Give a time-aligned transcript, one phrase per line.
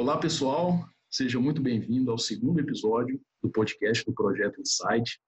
[0.00, 0.88] Olá, pessoal.
[1.10, 5.20] Seja muito bem-vindo ao segundo episódio do podcast do Projeto Insight.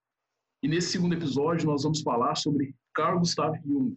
[0.62, 3.94] E nesse segundo episódio nós vamos falar sobre Carl Gustav Jung,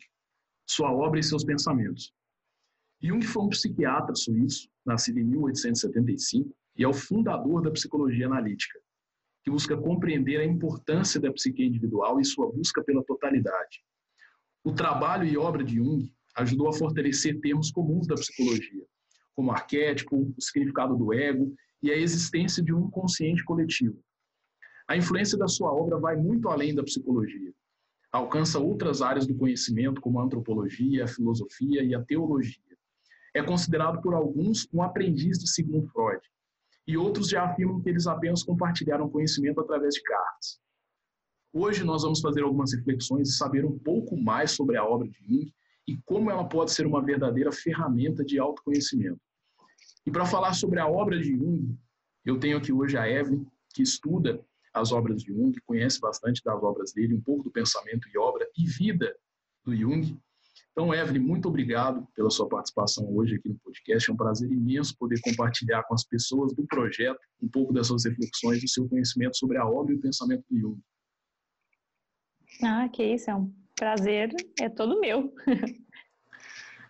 [0.70, 2.12] sua obra e seus pensamentos.
[3.02, 8.78] Jung foi um psiquiatra suíço, nascido em 1875, e é o fundador da psicologia analítica,
[9.46, 13.82] que busca compreender a importância da psique individual e sua busca pela totalidade.
[14.62, 18.86] O trabalho e obra de Jung ajudou a fortalecer termos comuns da psicologia,
[19.36, 24.00] como arquétipo, o significado do ego e a existência de um consciente coletivo.
[24.88, 27.54] A influência da sua obra vai muito além da psicologia.
[28.12, 32.64] Alcança outras áreas do conhecimento, como a antropologia, a filosofia e a teologia.
[33.34, 36.22] É considerado por alguns um aprendiz de Sigmund Freud,
[36.88, 40.60] e outros já afirmam que eles apenas compartilharam conhecimento através de cartas.
[41.52, 45.18] Hoje nós vamos fazer algumas reflexões e saber um pouco mais sobre a obra de
[45.18, 45.54] Jung
[45.88, 49.20] e como ela pode ser uma verdadeira ferramenta de autoconhecimento.
[50.06, 51.78] E para falar sobre a obra de Jung,
[52.24, 56.62] eu tenho aqui hoje a Evelyn, que estuda as obras de Jung, conhece bastante das
[56.62, 59.16] obras dele, um pouco do pensamento e obra e vida
[59.64, 60.20] do Jung.
[60.72, 64.10] Então, Evelyn, muito obrigado pela sua participação hoje aqui no podcast.
[64.10, 68.04] É um prazer imenso poder compartilhar com as pessoas do projeto um pouco das suas
[68.06, 70.80] reflexões do seu conhecimento sobre a obra e o pensamento do Jung.
[72.64, 75.34] Ah, que isso, é um prazer é todo meu.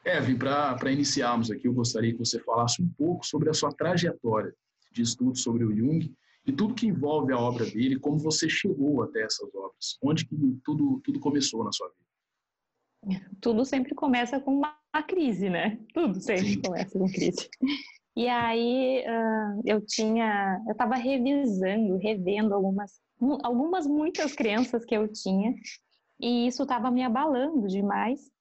[0.05, 4.53] Evelyn, para iniciarmos aqui, eu gostaria que você falasse um pouco sobre a sua trajetória
[4.91, 6.13] de estudo sobre o Jung
[6.45, 10.35] e tudo que envolve a obra dele, como você chegou até essas obras, onde que
[10.63, 13.25] tudo, tudo começou na sua vida.
[13.41, 15.77] Tudo sempre começa com uma, crise, né?
[15.93, 16.61] Tudo sempre Sim.
[16.61, 17.49] começa com crise.
[18.15, 23.01] E aí uh, eu tinha, eu estava revisando, revendo algumas,
[23.43, 25.53] algumas muitas crenças que eu tinha
[26.19, 28.31] e isso estava me abalando demais.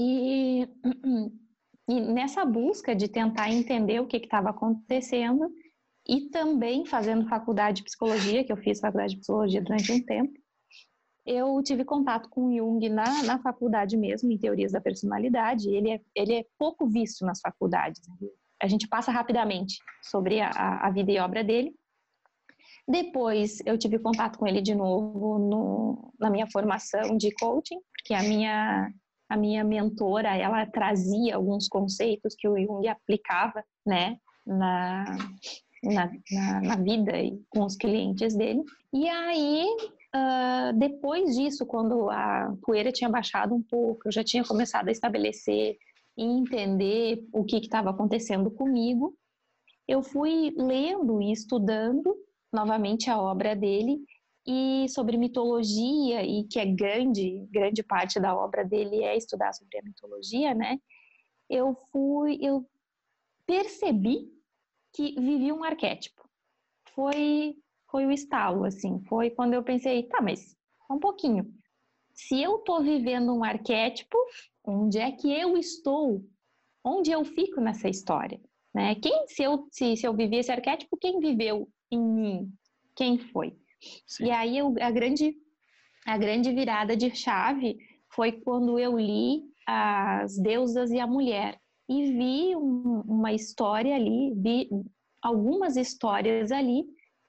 [0.00, 0.68] E,
[1.90, 5.52] e, nessa busca de tentar entender o que estava acontecendo
[6.06, 10.32] e também fazendo faculdade de psicologia, que eu fiz faculdade de psicologia durante um tempo,
[11.26, 15.68] eu tive contato com Jung na, na faculdade mesmo, em teorias da personalidade.
[15.68, 18.00] Ele é, ele é pouco visto nas faculdades.
[18.08, 18.28] Né?
[18.62, 21.74] A gente passa rapidamente sobre a, a vida e obra dele.
[22.86, 28.14] Depois eu tive contato com ele de novo no, na minha formação de coaching, porque
[28.14, 28.90] a minha
[29.28, 34.16] a minha mentora ela trazia alguns conceitos que o Jung aplicava, né,
[34.46, 35.04] na,
[35.82, 38.62] na, na, na vida e com os clientes dele.
[38.92, 39.66] E aí
[40.08, 44.90] Uh, depois disso, quando a poeira tinha baixado um pouco, eu já tinha começado a
[44.90, 45.76] estabelecer
[46.16, 49.14] e entender o que estava acontecendo comigo,
[49.86, 52.16] eu fui lendo e estudando
[52.52, 54.00] novamente a obra dele
[54.48, 59.78] e sobre mitologia e que é grande grande parte da obra dele é estudar sobre
[59.78, 60.80] a mitologia, né?
[61.50, 62.66] Eu fui eu
[63.46, 64.32] percebi
[64.94, 66.26] que vivi um arquétipo.
[66.94, 67.56] Foi
[67.90, 70.56] foi o estalo assim, foi quando eu pensei, tá, mas
[70.90, 71.52] um pouquinho.
[72.14, 74.16] Se eu tô vivendo um arquétipo,
[74.64, 76.24] onde é que eu estou?
[76.82, 78.40] Onde eu fico nessa história?
[78.74, 78.94] Né?
[78.94, 82.52] Quem, se eu, se, se eu vivi esse arquétipo, quem viveu em mim?
[82.96, 83.56] Quem foi?
[84.06, 84.26] Sim.
[84.26, 85.34] E aí a grande
[86.06, 87.76] a grande virada de chave
[88.08, 91.60] foi quando eu li as deusas e a mulher.
[91.88, 94.70] E vi um, uma história ali, vi
[95.20, 96.84] algumas histórias ali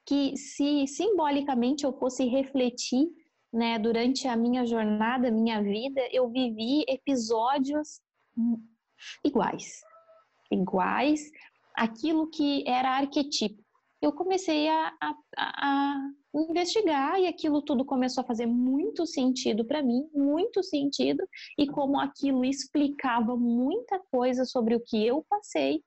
[0.06, 3.06] que se simbolicamente eu fosse refletir,
[3.52, 8.00] né, durante a minha jornada, minha vida, eu vivi episódios
[9.24, 9.82] iguais,
[10.50, 11.20] iguais,
[11.76, 13.62] aquilo que era arquetipo
[14.00, 19.82] eu comecei a, a, a investigar e aquilo tudo começou a fazer muito sentido para
[19.82, 21.26] mim, muito sentido,
[21.58, 25.82] e como aquilo explicava muita coisa sobre o que eu passei,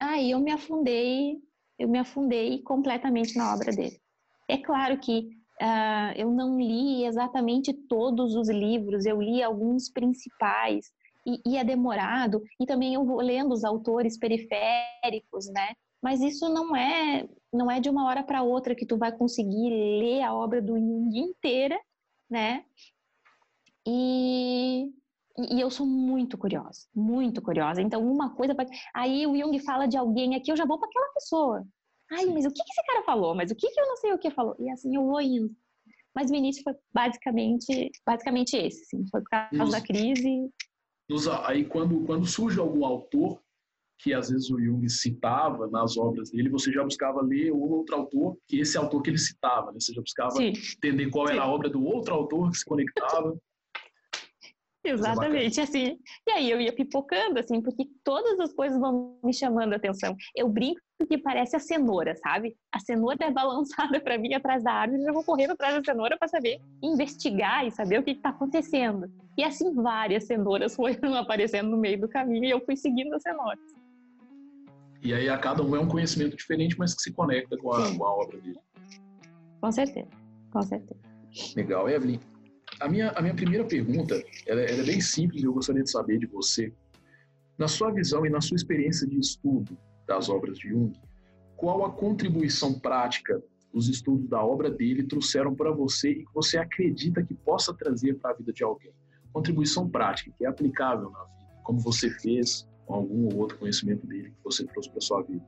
[0.00, 1.38] aí eu me afundei,
[1.78, 4.00] eu me afundei completamente na obra dele.
[4.48, 5.28] É claro que
[5.60, 10.86] uh, eu não li exatamente todos os livros, eu li alguns principais,
[11.26, 15.74] e, e é demorado, e também eu vou lendo os autores periféricos, né?
[16.00, 19.70] Mas isso não é não é de uma hora para outra que tu vai conseguir
[19.70, 21.80] ler a obra do Jung inteira,
[22.30, 22.64] né?
[23.86, 24.90] E,
[25.38, 27.80] e eu sou muito curiosa, muito curiosa.
[27.80, 28.54] Então, uma coisa.
[28.94, 31.64] Aí o Jung fala de alguém aqui, eu já vou para aquela pessoa.
[32.10, 33.34] Ai, mas o que, que esse cara falou?
[33.34, 34.54] Mas o que, que eu não sei o que falou?
[34.58, 35.54] E assim eu vou indo.
[36.14, 40.50] Mas o início foi basicamente, basicamente esse, assim, foi por causa da crise.
[41.44, 43.40] Aí quando, quando surge algum autor
[43.98, 48.36] que às vezes o Jung citava nas obras dele, você já buscava ler outro autor
[48.46, 49.78] que esse autor que ele citava, né?
[49.80, 50.52] Você já buscava Sim.
[50.76, 51.34] entender qual Sim.
[51.34, 53.36] era a obra do outro autor que se conectava.
[54.84, 55.98] Exatamente, assim.
[56.26, 60.16] E aí eu ia pipocando, assim, porque todas as coisas vão me chamando a atenção.
[60.34, 62.56] Eu brinco que parece a cenoura, sabe?
[62.72, 66.16] A cenoura é balançada para mim atrás da árvore, eu vou correndo atrás da cenoura
[66.16, 69.10] para saber, investigar e saber o que está acontecendo.
[69.36, 73.22] E assim várias cenouras foram aparecendo no meio do caminho e eu fui seguindo as
[73.22, 73.75] cenouras.
[75.06, 77.96] E aí a cada um é um conhecimento diferente, mas que se conecta com a,
[77.96, 78.58] com a obra dele.
[79.60, 80.08] Com certeza,
[80.50, 81.00] com certeza.
[81.54, 82.18] Legal, Evelyn.
[82.80, 85.90] A minha, a minha primeira pergunta ela, ela é bem simples e eu gostaria de
[85.92, 86.72] saber de você.
[87.56, 90.92] Na sua visão e na sua experiência de estudo das obras de Jung,
[91.56, 93.40] qual a contribuição prática
[93.72, 98.14] os estudos da obra dele trouxeram para você e que você acredita que possa trazer
[98.14, 98.92] para a vida de alguém?
[99.32, 104.30] Contribuição prática, que é aplicável na vida, como você fez algum ou outro conhecimento dele
[104.30, 105.44] que você trouxe para sua vida.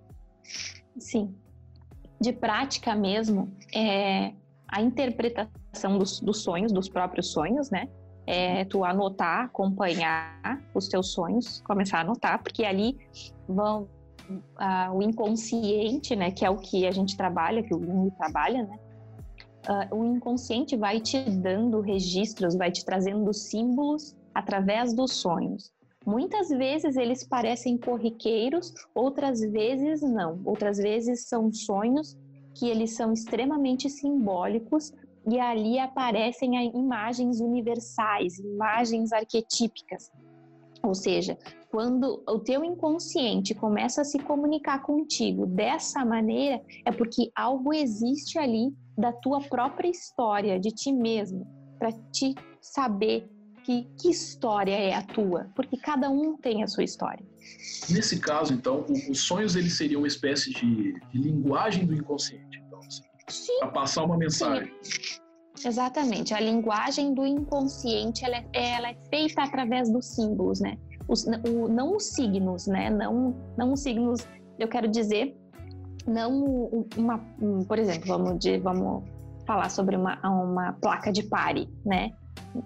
[0.98, 1.34] Sim.
[2.20, 4.32] De prática mesmo, é
[4.66, 7.88] a interpretação dos, dos sonhos, dos próprios sonhos, né?
[8.26, 12.98] É tu anotar, acompanhar os teus sonhos, começar a anotar, porque ali
[13.48, 13.88] vão
[14.30, 18.64] uh, o inconsciente, né, que é o que a gente trabalha, que o Jung trabalha,
[18.64, 18.78] né?
[19.66, 25.72] Uh, o inconsciente vai te dando registros, vai te trazendo símbolos através dos sonhos.
[26.06, 30.40] Muitas vezes eles parecem corriqueiros, outras vezes não.
[30.44, 32.16] Outras vezes são sonhos
[32.54, 34.92] que eles são extremamente simbólicos
[35.30, 40.10] e ali aparecem imagens universais, imagens arquetípicas.
[40.82, 41.36] Ou seja,
[41.70, 48.38] quando o teu inconsciente começa a se comunicar contigo dessa maneira, é porque algo existe
[48.38, 51.46] ali da tua própria história, de ti mesmo,
[51.78, 53.28] para te saber
[53.68, 57.22] que, que história é a tua, porque cada um tem a sua história.
[57.90, 62.78] Nesse caso, então, os sonhos eles seriam uma espécie de, de linguagem do inconsciente, então,
[62.78, 63.02] assim,
[63.60, 64.72] para passar uma mensagem.
[64.82, 65.68] Sim.
[65.68, 66.32] Exatamente.
[66.32, 70.78] A linguagem do inconsciente ela é, ela é feita através dos símbolos, né?
[71.06, 72.88] Os, o, não os signos, né?
[72.88, 74.26] Não, não os signos.
[74.58, 75.36] Eu quero dizer,
[76.06, 77.18] não uma,
[77.66, 79.04] por exemplo, vamos de, vamos
[79.46, 82.12] falar sobre uma, uma placa de pare, né?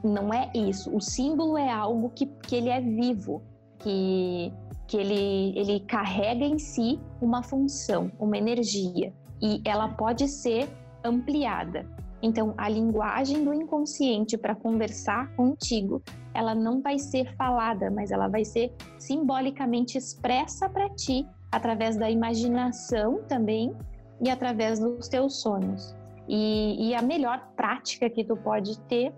[0.02, 0.94] Não é isso.
[0.94, 3.42] O símbolo é algo que, que ele é vivo,
[3.78, 4.52] que,
[4.86, 10.68] que ele, ele carrega em si uma função, uma energia, e ela pode ser
[11.04, 11.86] ampliada.
[12.22, 16.00] Então, a linguagem do inconsciente para conversar contigo,
[16.32, 22.08] ela não vai ser falada, mas ela vai ser simbolicamente expressa para ti através da
[22.08, 23.74] imaginação também
[24.20, 25.96] e através dos teus sonhos.
[26.28, 29.12] E, e, a melhor prática que tu pode ter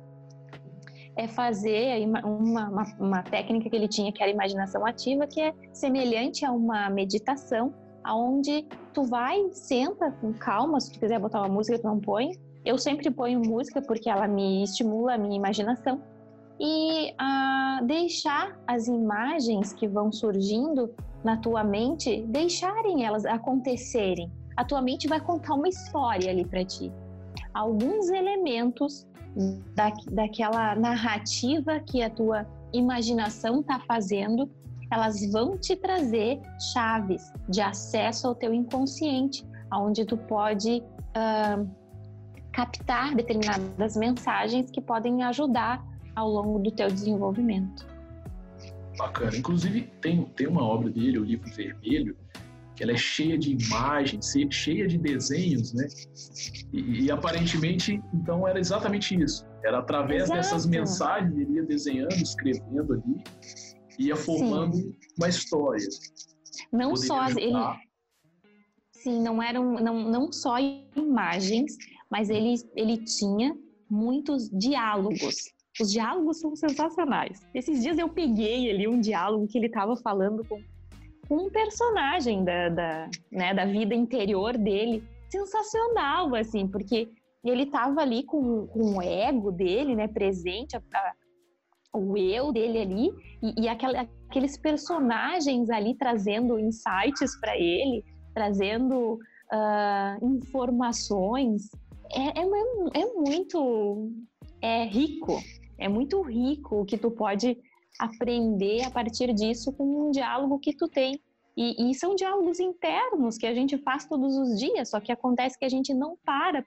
[1.17, 5.41] é fazer uma, uma, uma, técnica que ele tinha, que era a imaginação ativa, que
[5.41, 7.73] é semelhante a uma meditação,
[8.03, 12.33] aonde tu vai, senta com calma, se tu quiser botar uma música, tu não põe,
[12.65, 16.01] eu sempre ponho música porque ela me estimula a minha imaginação
[16.59, 24.31] e a deixar as imagens que vão surgindo na tua mente, deixarem elas acontecerem.
[24.57, 26.93] A tua mente vai contar uma história ali para ti.
[27.53, 29.07] Alguns elementos
[29.75, 34.51] da, daquela narrativa que a tua imaginação está fazendo,
[34.91, 36.41] elas vão te trazer
[36.73, 40.83] chaves de acesso ao teu inconsciente, onde tu pode
[41.17, 41.69] uh,
[42.53, 45.85] captar determinadas mensagens que podem ajudar
[46.15, 47.87] ao longo do teu desenvolvimento.
[48.97, 49.37] Bacana.
[49.37, 52.17] Inclusive, tem, tem uma obra dele, o Livro Vermelho,
[52.75, 55.87] que ela é cheia de imagens, cheia de desenhos, né?
[56.73, 59.47] E, e aparentemente, então, era exatamente isso.
[59.65, 60.41] Era através Exato.
[60.41, 63.25] dessas mensagens, ele ia desenhando, escrevendo ali,
[63.99, 64.93] ia formando Sim.
[65.17, 65.89] uma história.
[66.73, 67.53] Não só ele,
[68.93, 70.57] Sim, não eram não, não só
[70.97, 71.77] imagens,
[72.11, 73.57] mas ele, ele tinha
[73.89, 75.37] muitos diálogos.
[75.81, 77.41] Os diálogos são sensacionais.
[77.53, 80.61] Esses dias eu peguei ali um diálogo que ele estava falando com
[81.31, 85.03] um personagem da, da, né, da vida interior dele.
[85.29, 87.09] Sensacional, assim, porque
[87.43, 91.13] ele estava ali com, com o ego dele, né, presente, a, a,
[91.99, 93.11] o eu dele ali,
[93.43, 98.05] e, e aquela, aqueles personagens ali trazendo insights para ele,
[98.35, 99.15] trazendo
[99.53, 101.69] uh, informações
[102.11, 104.13] é, é, é muito
[104.61, 105.39] é rico,
[105.79, 107.59] é muito rico o que tu pode
[107.99, 111.21] aprender a partir disso com um diálogo que tu tem.
[111.57, 115.59] E, e são diálogos internos que a gente faz todos os dias, só que acontece
[115.59, 116.65] que a gente não para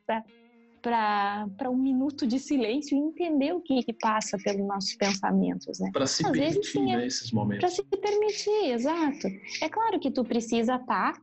[0.82, 5.90] para um minuto de silêncio e entender o que, que passa pelos nossos pensamentos, né?
[5.92, 7.60] Para se Às permitir, vezes, sim, né, esses momentos.
[7.60, 9.28] Para se permitir, exato.
[9.62, 11.22] É claro que tu precisa estar tá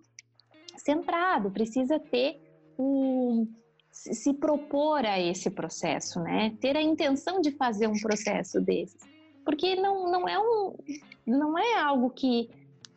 [0.77, 2.41] centrado, precisa ter
[2.79, 3.49] um,
[3.91, 6.55] se propor a esse processo, né?
[6.61, 9.14] Ter a intenção de fazer um processo desses.
[9.45, 10.75] Porque não, não é um
[11.27, 12.51] não é algo que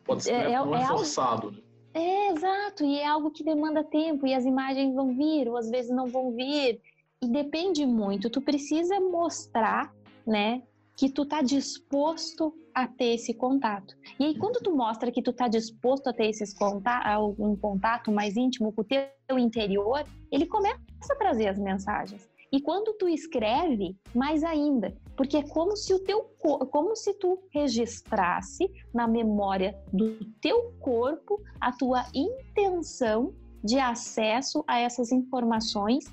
[0.04, 1.56] Pode ser, é, não é, é forçado, algo...
[1.56, 1.62] né?
[1.94, 5.68] É, exato, e é algo que demanda tempo, e as imagens vão vir, ou às
[5.68, 6.80] vezes não vão vir,
[7.20, 8.30] e depende muito.
[8.30, 9.92] Tu precisa mostrar,
[10.26, 10.62] né,
[10.96, 13.96] que tu tá disposto a ter esse contato.
[14.18, 18.12] E aí, quando tu mostra que tu tá disposto a ter esses contato, um contato
[18.12, 20.78] mais íntimo com o teu interior, ele começa
[21.10, 22.28] a trazer as mensagens.
[22.52, 26.22] E quando tu escreve, mais ainda, porque é como se o teu
[26.70, 34.78] como se tu registrasse na memória do teu corpo a tua intenção de acesso a
[34.78, 36.04] essas informações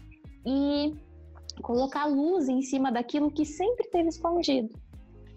[0.43, 0.91] e
[1.61, 4.75] colocar luz em cima daquilo que sempre teve escondido.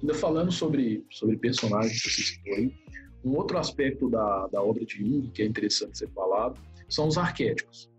[0.00, 2.74] Ainda falando sobre, sobre personagens que você citou aí,
[3.22, 6.58] um outro aspecto da, da obra de Jung que é interessante ser falado
[6.88, 7.90] são os arquétipos.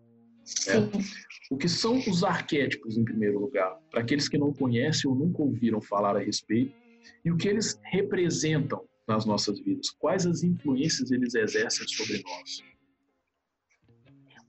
[0.68, 0.90] Né?
[1.50, 5.42] O que são os arquétipos, em primeiro lugar, para aqueles que não conhecem ou nunca
[5.42, 6.72] ouviram falar a respeito,
[7.26, 9.90] e o que eles representam nas nossas vidas?
[9.90, 12.64] Quais as influências eles exercem sobre nós?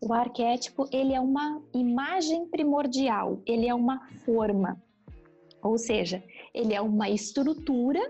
[0.03, 4.83] O arquétipo, ele é uma imagem primordial, ele é uma forma.
[5.63, 6.23] Ou seja,
[6.55, 8.01] ele é uma estrutura,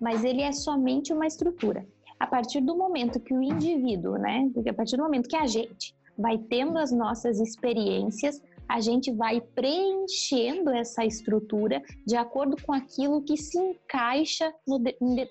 [0.00, 1.86] mas ele é somente uma estrutura.
[2.18, 5.94] A partir do momento que o indivíduo, né, a partir do momento que a gente
[6.16, 13.22] vai tendo as nossas experiências, a gente vai preenchendo essa estrutura de acordo com aquilo
[13.22, 14.78] que se encaixa no,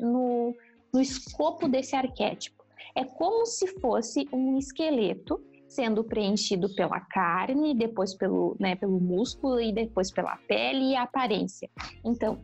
[0.01, 0.55] no,
[0.93, 2.63] no escopo desse arquétipo.
[2.95, 9.61] É como se fosse um esqueleto sendo preenchido pela carne, depois pelo, né, pelo músculo
[9.61, 11.69] e depois pela pele e aparência.
[12.03, 12.41] Então,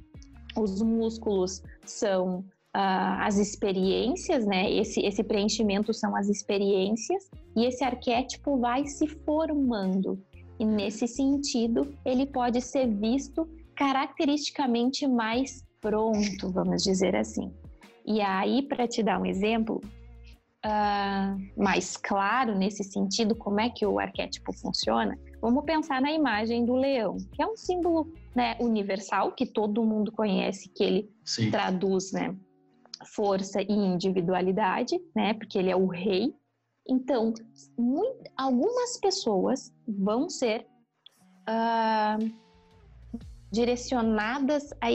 [0.56, 4.70] os músculos são uh, as experiências, né?
[4.70, 10.22] Esse, esse preenchimento são as experiências e esse arquétipo vai se formando.
[10.60, 17.52] E nesse sentido, ele pode ser visto caracteristicamente mais pronto, vamos dizer assim.
[18.06, 19.82] E aí, para te dar um exemplo,
[20.66, 26.66] uh, mais claro nesse sentido, como é que o arquétipo funciona, vamos pensar na imagem
[26.66, 31.52] do leão, que é um símbolo né, universal que todo mundo conhece, que ele Sim.
[31.52, 32.36] traduz né,
[33.06, 36.34] força e individualidade, né, porque ele é o rei.
[36.88, 37.34] Então,
[37.78, 40.68] muito, algumas pessoas vão ser
[41.50, 42.32] uh,
[43.52, 44.90] direcionadas a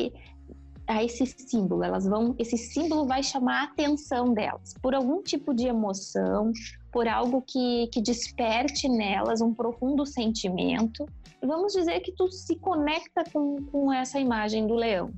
[0.90, 5.54] a esse símbolo, elas vão, esse símbolo vai chamar a atenção delas por algum tipo
[5.54, 6.52] de emoção,
[6.92, 11.06] por algo que, que desperte nelas um profundo sentimento.
[11.40, 15.12] Vamos dizer que tu se conecta com, com essa imagem do leão,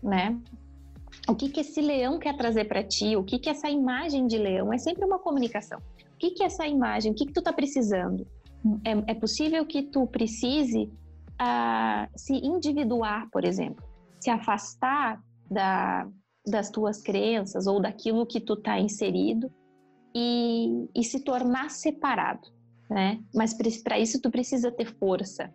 [0.00, 0.38] né?
[1.28, 3.16] O que, que esse leão quer trazer para ti?
[3.16, 5.78] O que, que essa imagem de leão é sempre uma comunicação.
[5.78, 7.12] O que, que essa imagem?
[7.12, 8.26] O que, que tu tá precisando?
[8.84, 10.90] É, é possível que tu precise
[11.40, 16.06] uh, se individuar, por exemplo se afastar da,
[16.46, 19.50] das tuas crenças ou daquilo que tu está inserido
[20.14, 22.48] e, e se tornar separado,
[22.88, 23.18] né?
[23.34, 25.52] Mas para isso tu precisa ter força.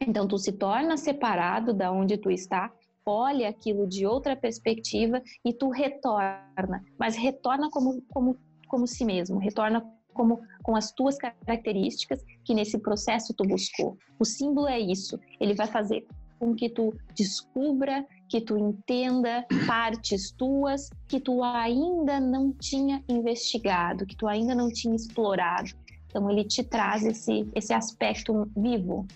[0.00, 2.72] Então tu se torna separado da onde tu está,
[3.06, 8.36] olha aquilo de outra perspectiva e tu retorna, mas retorna como como
[8.68, 13.96] como si mesmo, retorna como com as tuas características que nesse processo tu buscou.
[14.18, 16.06] O símbolo é isso, ele vai fazer
[16.38, 24.06] com que tu descubra, que tu entenda partes tuas que tu ainda não tinha investigado,
[24.06, 25.70] que tu ainda não tinha explorado.
[26.06, 29.06] Então ele te traz esse, esse aspecto vivo.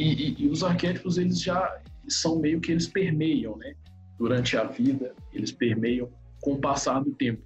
[0.00, 1.78] E, e, e os arquétipos eles já
[2.08, 3.74] são meio que eles permeiam, né?
[4.18, 7.42] Durante a vida, eles permeiam com o passar do tempo.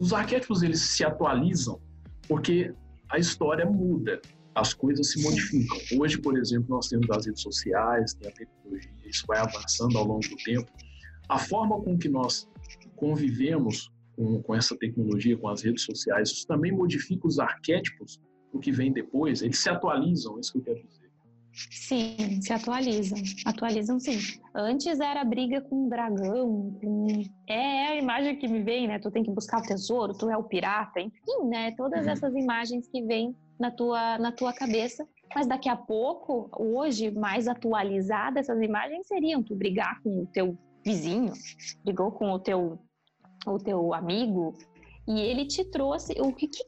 [0.00, 1.80] Os arquétipos eles se atualizam
[2.26, 2.74] porque
[3.08, 4.20] a história muda
[4.52, 5.78] as coisas se modificam.
[6.00, 10.04] Hoje, por exemplo, nós temos as redes sociais, tem a tecnologia, isso vai avançando ao
[10.04, 10.68] longo do tempo.
[11.28, 12.48] A forma com que nós
[12.96, 18.20] convivemos com, com essa tecnologia, com as redes sociais, isso também modifica os arquétipos
[18.52, 21.07] do que vem depois, eles se atualizam, é isso que eu quero dizer.
[21.70, 23.18] Sim, se atualizam.
[23.44, 24.18] Atualizam sim.
[24.54, 27.06] Antes era briga com dragão, com...
[27.48, 28.98] É, é, a imagem que me vem, né?
[28.98, 31.72] Tu tem que buscar o tesouro, tu é o pirata, enfim, né?
[31.72, 32.12] Todas uhum.
[32.12, 35.06] essas imagens que vêm na tua, na tua cabeça.
[35.34, 40.56] Mas daqui a pouco, hoje, mais atualizadas, essas imagens seriam tu brigar com o teu
[40.84, 41.32] vizinho,
[41.84, 42.78] brigou com o teu,
[43.46, 44.54] o teu amigo,
[45.06, 46.64] e ele te trouxe o que, que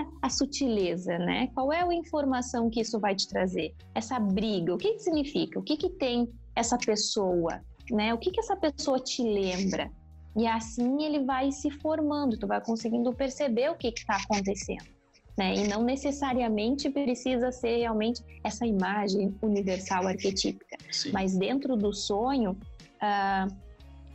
[0.00, 1.48] é a sutileza, né?
[1.54, 3.74] Qual é a informação que isso vai te trazer?
[3.94, 5.58] Essa briga, o que, que significa?
[5.58, 7.60] O que, que tem essa pessoa,
[7.90, 8.12] né?
[8.12, 9.90] O que, que essa pessoa te lembra?
[10.36, 14.92] E assim ele vai se formando, tu vai conseguindo perceber o que está acontecendo.
[15.36, 15.56] Né?
[15.56, 20.76] E não necessariamente precisa ser realmente essa imagem universal arquetípica.
[20.92, 21.10] Sim.
[21.12, 23.54] Mas dentro do sonho, uh,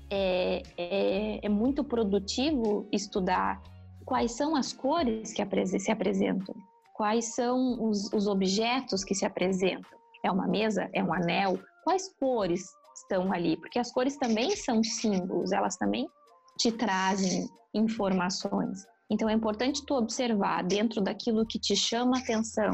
[0.10, 3.62] é, é, é, muito produtivo estudar
[4.10, 5.46] quais são as cores que
[5.80, 6.56] se apresentam,
[6.96, 10.00] quais são os, os objetos que se apresentam.
[10.25, 10.89] É uma mesa?
[10.94, 11.60] É um anel?
[11.84, 13.56] Quais cores estão ali?
[13.56, 16.10] Porque as cores também são símbolos, elas também
[16.58, 18.80] te trazem informações.
[19.12, 22.72] Então é importante tu observar dentro daquilo que te chama atenção,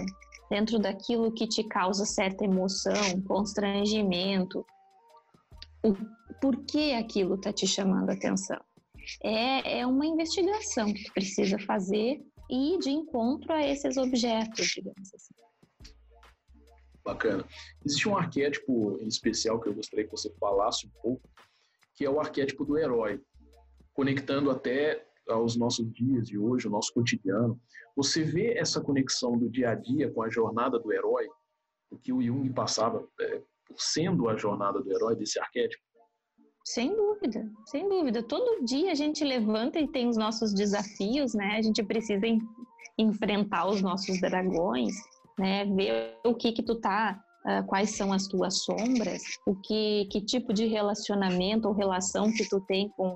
[0.50, 4.65] dentro daquilo que te causa certa emoção, constrangimento,
[5.84, 5.94] o
[6.42, 8.60] porquê aquilo está te chamando atenção.
[9.24, 15.34] É, é uma investigação que precisa fazer e de encontro a esses objetos, digamos assim.
[17.04, 17.46] Bacana.
[17.86, 21.30] Existe um arquétipo em especial que eu gostaria que você falasse um pouco,
[21.94, 23.22] que é o arquétipo do herói,
[23.94, 27.60] conectando até aos nossos dias de hoje, o nosso cotidiano.
[27.96, 31.28] Você vê essa conexão do dia a dia com a jornada do herói,
[31.92, 35.85] o que o Jung passava é, por sendo a jornada do herói desse arquétipo?
[36.65, 38.24] Sem dúvida, sem dúvida.
[38.24, 41.57] Todo dia a gente levanta e tem os nossos desafios, né?
[41.57, 42.25] A gente precisa
[42.98, 44.95] enfrentar os nossos dragões,
[45.38, 45.63] né?
[45.65, 50.19] Ver o que que tu tá, uh, quais são as tuas sombras, o que que
[50.22, 53.15] tipo de relacionamento ou relação que tu tem com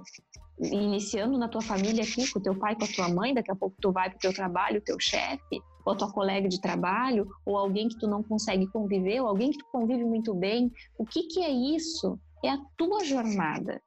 [0.61, 3.75] iniciando na tua família aqui, com teu pai, com a tua mãe, daqui a pouco
[3.81, 7.97] tu vai pro teu trabalho, teu chefe, ou tua colega de trabalho, ou alguém que
[7.97, 10.71] tu não consegue conviver, ou alguém que tu convive muito bem.
[10.97, 12.19] O que que é isso?
[12.43, 13.81] É a tua jornada,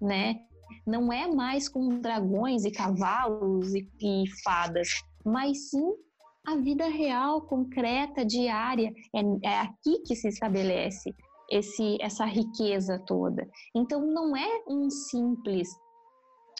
[0.00, 0.36] né?
[0.86, 4.88] Não é mais com dragões e cavalos e, e fadas,
[5.24, 5.92] mas sim
[6.46, 8.90] a vida real, concreta, diária.
[9.14, 11.14] É, é aqui que se estabelece
[11.50, 13.46] esse, essa riqueza toda.
[13.74, 15.68] Então, não é um simples,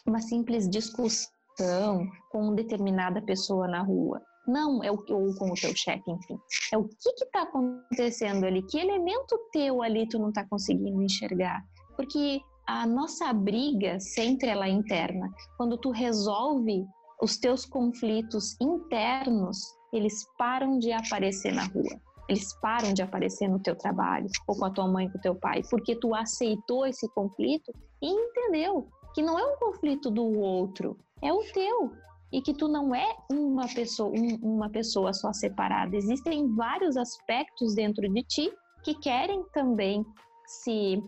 [0.05, 4.21] uma simples discussão com determinada pessoa na rua.
[4.47, 6.37] Não, é o, ou com o teu chefe, enfim.
[6.73, 11.63] É o que está acontecendo ali, que elemento teu ali tu não está conseguindo enxergar.
[11.95, 15.29] Porque a nossa briga sempre ela é interna.
[15.57, 16.85] Quando tu resolve
[17.21, 19.57] os teus conflitos internos,
[19.91, 21.99] eles param de aparecer na rua.
[22.29, 25.33] Eles param de aparecer no teu trabalho, ou com a tua mãe, com o teu
[25.33, 30.95] pai, porque tu aceitou esse conflito e entendeu que não é um conflito do outro,
[31.23, 31.91] é o teu.
[32.31, 35.95] E que tu não é uma pessoa, um, uma pessoa só separada.
[35.95, 38.51] Existem vários aspectos dentro de ti
[38.83, 40.05] que querem também
[40.45, 41.01] se,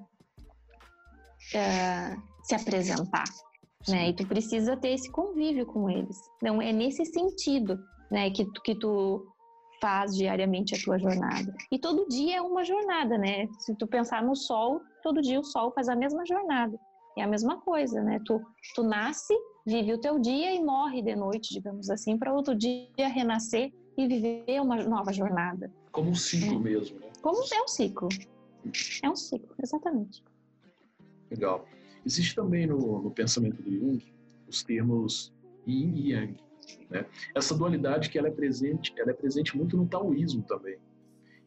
[1.55, 3.25] uh, se apresentar.
[3.88, 4.10] Né?
[4.10, 6.17] E tu precisa ter esse convívio com eles.
[6.38, 7.79] Então, é nesse sentido
[8.12, 9.25] né, que, que tu
[9.81, 11.53] faz diariamente a tua jornada.
[11.71, 13.47] E todo dia é uma jornada, né?
[13.60, 16.79] Se tu pensar no sol, todo dia o sol faz a mesma jornada.
[17.17, 18.19] É a mesma coisa, né?
[18.23, 18.39] Tu,
[18.75, 19.34] tu nasce,
[19.65, 24.08] vive o teu dia e morre de noite, digamos assim, para outro dia renascer e
[24.08, 25.71] viver uma nova jornada.
[25.91, 26.60] Como um ciclo é.
[26.60, 27.08] mesmo, né?
[27.21, 28.10] Como é um ciclo.
[29.04, 30.24] É um ciclo, exatamente.
[31.30, 31.65] Legal.
[32.06, 34.04] Existe também no, no pensamento do Jung
[34.47, 35.34] os termos
[35.67, 36.43] Yin e Yang.
[36.89, 37.06] Né?
[37.36, 40.78] Essa dualidade que ela é presente, ela é presente muito no taoísmo também.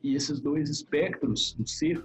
[0.02, 2.04] E esses dois espectros do ser,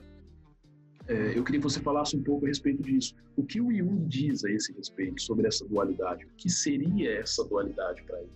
[1.09, 3.15] é, eu queria que você falasse um pouco a respeito disso.
[3.35, 6.23] O que o Jung diz a esse respeito sobre essa dualidade?
[6.25, 8.29] O que seria essa dualidade para ele?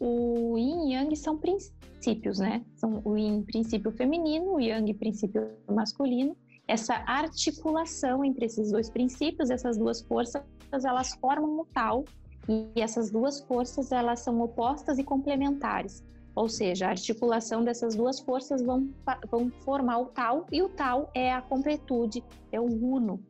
[0.00, 2.64] O Yin e Yang são princípios, né?
[2.74, 6.36] São o Yin princípio feminino, o Yang princípio masculino.
[6.66, 12.04] Essa articulação entre esses dois princípios, essas duas forças, elas formam o tal
[12.48, 16.02] e essas duas forças elas são opostas e complementares.
[16.40, 18.88] Ou seja, a articulação dessas duas forças vão,
[19.30, 23.20] vão formar o tal, e o tal é a completude, é o uno.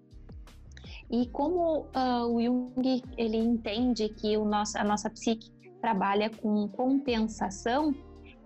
[1.11, 6.69] E como uh, o Jung ele entende que o nosso, a nossa psique trabalha com
[6.69, 7.93] compensação,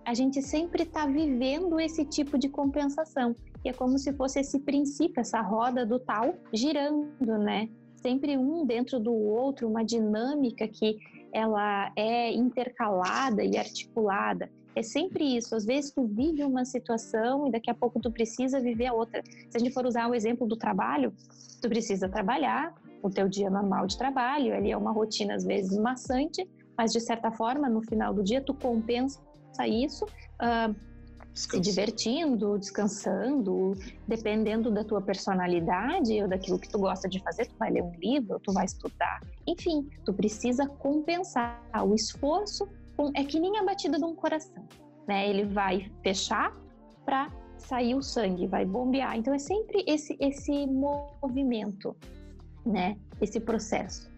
[0.03, 3.35] a gente sempre está vivendo esse tipo de compensação.
[3.63, 7.69] É como se fosse esse princípio, essa roda do tal girando, né?
[8.05, 10.99] sempre um dentro do outro, uma dinâmica que
[11.35, 14.49] ela é intercalada e articulada.
[14.73, 15.53] É sempre isso.
[15.53, 19.21] Às vezes tu vive uma situação e daqui a pouco tu precisa viver a outra.
[19.49, 21.13] Se a gente for usar o exemplo do trabalho,
[21.61, 25.77] tu precisa trabalhar o teu dia normal de trabalho, ali é uma rotina às vezes
[25.77, 29.21] maçante, mas de certa forma no final do dia tu compensa
[29.67, 30.73] isso uh,
[31.35, 33.73] se divertindo, descansando,
[34.07, 37.91] dependendo da tua personalidade ou daquilo que tu gosta de fazer, tu vai ler um
[37.99, 39.19] livro, tu vai estudar.
[39.45, 44.65] Enfim, tu precisa compensar o esforço com, é que nem a batida de um coração,
[45.05, 45.29] né?
[45.29, 46.55] Ele vai fechar
[47.03, 49.17] para sair o sangue, vai bombear.
[49.17, 51.93] Então é sempre esse esse movimento,
[52.65, 52.97] né?
[53.19, 54.09] Esse processo.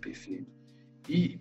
[0.00, 0.46] Perfeito.
[1.08, 1.40] E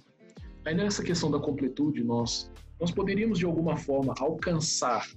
[0.66, 5.08] ainda nessa questão da completude, nós nós poderíamos de alguma forma alcançar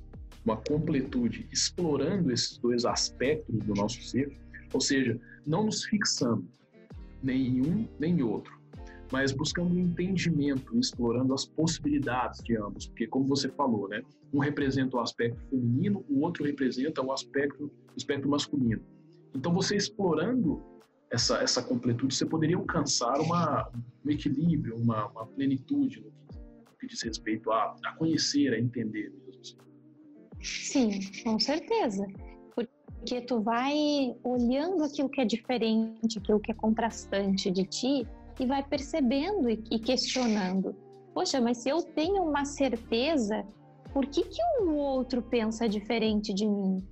[0.44, 4.32] uma completude, explorando esses dois aspectos do nosso ser,
[4.72, 6.48] ou seja, não nos fixando
[7.22, 8.58] nem em um nem em outro,
[9.12, 14.38] mas buscando um entendimento, explorando as possibilidades de ambos, porque como você falou, né, um
[14.38, 18.80] representa o aspecto feminino, o outro representa o aspecto, o espectro masculino.
[19.34, 20.62] Então você explorando
[21.10, 23.68] essa, essa completude, você poderia alcançar uma,
[24.04, 26.29] um equilíbrio, uma, uma plenitude no que,
[26.80, 29.40] que, diz respeito a, a conhecer, a entender mesmo.
[29.40, 29.56] Assim.
[30.42, 32.06] Sim, com certeza.
[32.54, 33.74] Porque tu vai
[34.24, 38.06] olhando aquilo que é diferente, aquilo que é contrastante de ti
[38.38, 40.74] e vai percebendo e questionando.
[41.12, 43.44] Poxa, mas se eu tenho uma certeza,
[43.92, 46.82] por que, que o outro pensa diferente de mim?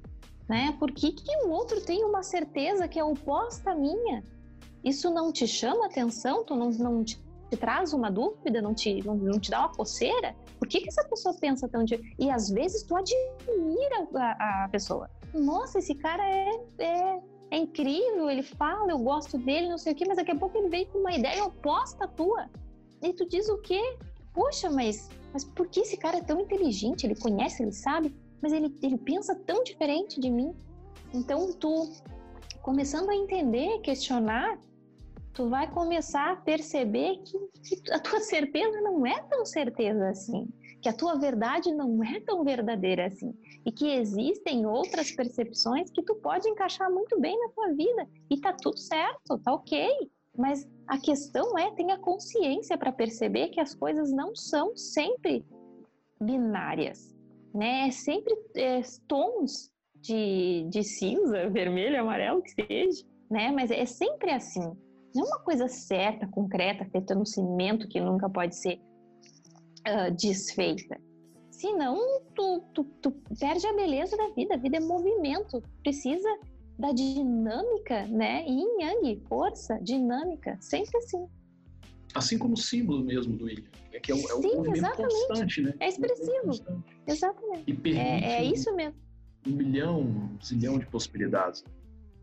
[0.49, 0.75] Né?
[0.79, 4.23] Por que, que o outro tem uma certeza que é oposta à minha?
[4.85, 6.45] Isso não te chama atenção?
[6.45, 7.19] Tu não, não te,
[7.51, 8.61] te traz uma dúvida?
[8.61, 10.35] Não te, não, não, te dá uma coceira?
[10.59, 11.85] Por que, que essa pessoa pensa tão...
[11.85, 12.01] De...
[12.19, 15.11] E às vezes tu admira a, a pessoa.
[15.35, 19.97] Nossa, esse cara é, é, é, incrível, ele fala, eu gosto dele, não sei o
[19.97, 22.49] quê, mas daqui a pouco ele vem com uma ideia oposta à tua.
[23.03, 23.81] E tu diz o quê?
[24.35, 27.05] Poxa, mas, mas por que esse cara é tão inteligente?
[27.05, 28.15] Ele conhece, ele sabe?
[28.41, 30.55] mas ele, ele pensa tão diferente de mim.
[31.13, 31.91] Então, tu
[32.63, 34.59] começando a entender, questionar,
[35.39, 40.49] tu vai começar a perceber que, que, a tua certeza não é tão certeza assim,
[40.83, 43.33] que a tua verdade não é tão verdadeira assim,
[43.65, 48.41] e que existem outras percepções que tu pode encaixar muito bem na tua vida e
[48.41, 49.89] tá tudo certo, tá ok.
[50.37, 55.47] Mas a questão é tenha consciência para perceber que as coisas não são sempre
[56.21, 57.17] binárias
[57.55, 57.91] né?
[57.91, 59.71] Sempre é, tons
[60.01, 63.51] de, de cinza, vermelho, amarelo, que seja, né?
[63.53, 64.77] Mas é sempre assim.
[65.15, 68.81] Não é uma coisa certa, concreta, feita no cimento que nunca pode ser
[69.87, 71.01] uh, desfeita.
[71.51, 71.99] Senão,
[72.35, 74.55] tu, tu, tu perde a beleza da vida.
[74.55, 75.63] A vida é movimento.
[75.83, 76.29] Precisa
[76.79, 78.45] da dinâmica, né?
[78.47, 81.27] Yin Yang, força, dinâmica, sempre assim.
[82.15, 85.27] Assim como o símbolo mesmo do Yin é que é, é um Sim, movimento exatamente.
[85.27, 85.75] constante, né?
[85.81, 86.51] É expressivo.
[87.07, 87.65] Exatamente.
[87.67, 88.99] E permite é, é isso mesmo.
[89.47, 91.65] Um milhão, um zilhão de possibilidades.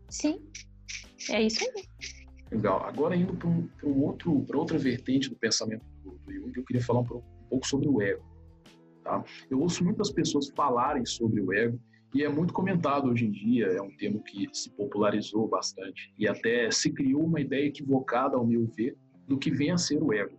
[0.08, 0.40] Sim,
[1.30, 1.84] é isso aí.
[2.50, 2.84] Legal.
[2.84, 6.64] Agora indo para um, um, outro, para outra vertente do pensamento do, do Jung, eu
[6.64, 8.24] queria falar um, um pouco sobre o ego.
[9.02, 9.24] Tá?
[9.50, 11.78] Eu ouço muitas pessoas falarem sobre o ego
[12.14, 16.28] e é muito comentado hoje em dia, é um termo que se popularizou bastante e
[16.28, 20.12] até se criou uma ideia equivocada, ao meu ver, do que vem a ser o
[20.12, 20.38] ego.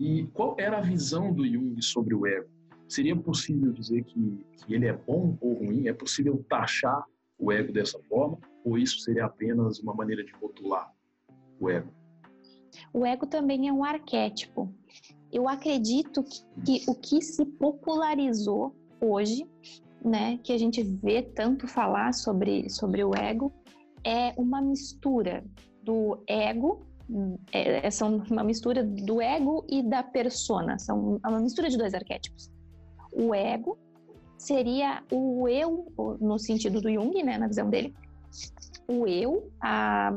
[0.00, 2.48] E qual era a visão do Jung sobre o ego?
[2.88, 5.88] Seria possível dizer que, que ele é bom ou ruim?
[5.88, 7.04] É possível taxar
[7.38, 8.38] o ego dessa forma?
[8.64, 10.90] Ou isso seria apenas uma maneira de rotular
[11.60, 11.92] o ego?
[12.92, 14.72] O ego também é um arquétipo.
[15.30, 19.46] Eu acredito que, que o que se popularizou hoje,
[20.04, 23.52] né, que a gente vê tanto falar sobre, sobre o ego,
[24.04, 25.44] é uma mistura
[25.82, 26.86] do ego
[27.52, 31.94] é, é, são uma mistura do ego e da persona, são uma mistura de dois
[31.94, 32.50] arquétipos.
[33.12, 33.78] O ego
[34.36, 35.90] seria o eu,
[36.20, 37.94] no sentido do Jung, né, na visão dele,
[38.86, 40.12] o eu, a,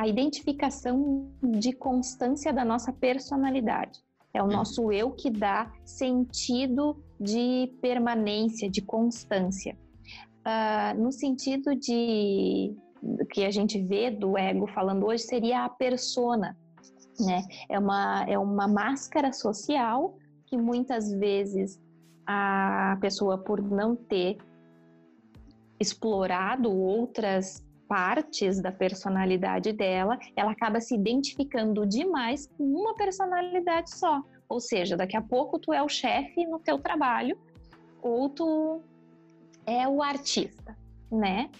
[0.00, 4.00] a identificação de constância da nossa personalidade.
[4.32, 4.52] É o uhum.
[4.52, 9.76] nosso eu que dá sentido de permanência, de constância.
[10.38, 12.74] Uh, no sentido de
[13.30, 16.56] que a gente vê do ego falando hoje seria a persona,
[17.18, 17.42] né?
[17.68, 21.78] É uma, é uma máscara social que muitas vezes
[22.26, 24.38] a pessoa, por não ter
[25.78, 34.22] explorado outras partes da personalidade dela, ela acaba se identificando demais com uma personalidade só.
[34.48, 37.36] Ou seja, daqui a pouco tu é o chefe no teu trabalho
[38.00, 38.80] ou tu
[39.66, 40.76] é o artista,
[41.10, 41.50] né?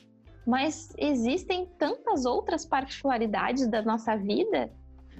[0.46, 4.72] mas existem tantas outras particularidades da nossa vida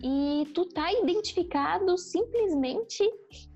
[0.02, 3.08] e tu tá identificado simplesmente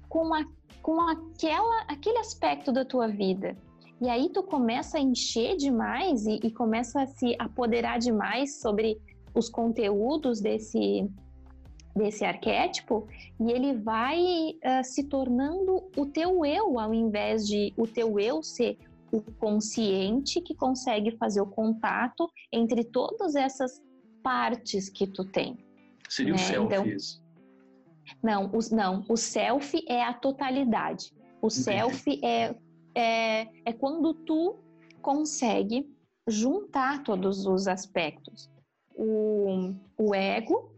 [0.09, 0.45] com, a,
[0.83, 3.57] com aquela, aquele aspecto da tua vida.
[4.01, 9.01] E aí tu começa a encher demais e, e começa a se apoderar demais sobre
[9.35, 11.09] os conteúdos desse,
[11.95, 13.07] desse arquétipo
[13.41, 18.43] e ele vai uh, se tornando o teu eu, ao invés de o teu eu
[18.43, 18.79] ser
[19.13, 23.81] o consciente que consegue fazer o contato entre todas essas
[24.23, 25.57] partes que tu tem.
[26.09, 26.37] Seria né?
[26.37, 26.85] o self então,
[28.23, 31.13] Não, o, não, o self é a totalidade.
[31.41, 31.63] O Entendi.
[31.63, 32.57] self é,
[32.95, 34.57] é, é quando tu
[35.03, 35.89] consegue
[36.27, 38.51] juntar todos os aspectos.
[38.95, 40.73] O, o ego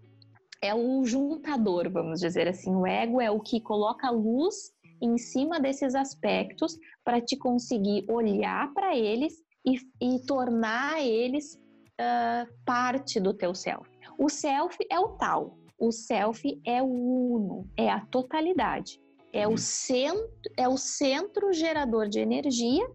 [0.61, 2.75] é o juntador, vamos dizer assim.
[2.75, 8.73] O ego é o que coloca luz em cima desses aspectos para te conseguir olhar
[8.73, 11.55] para eles e, e, tornar eles
[12.01, 13.89] uh, parte do teu self.
[14.19, 18.99] O self é o tal, o self é o uno, é a totalidade,
[19.37, 22.89] é o centro, é o centro gerador de energia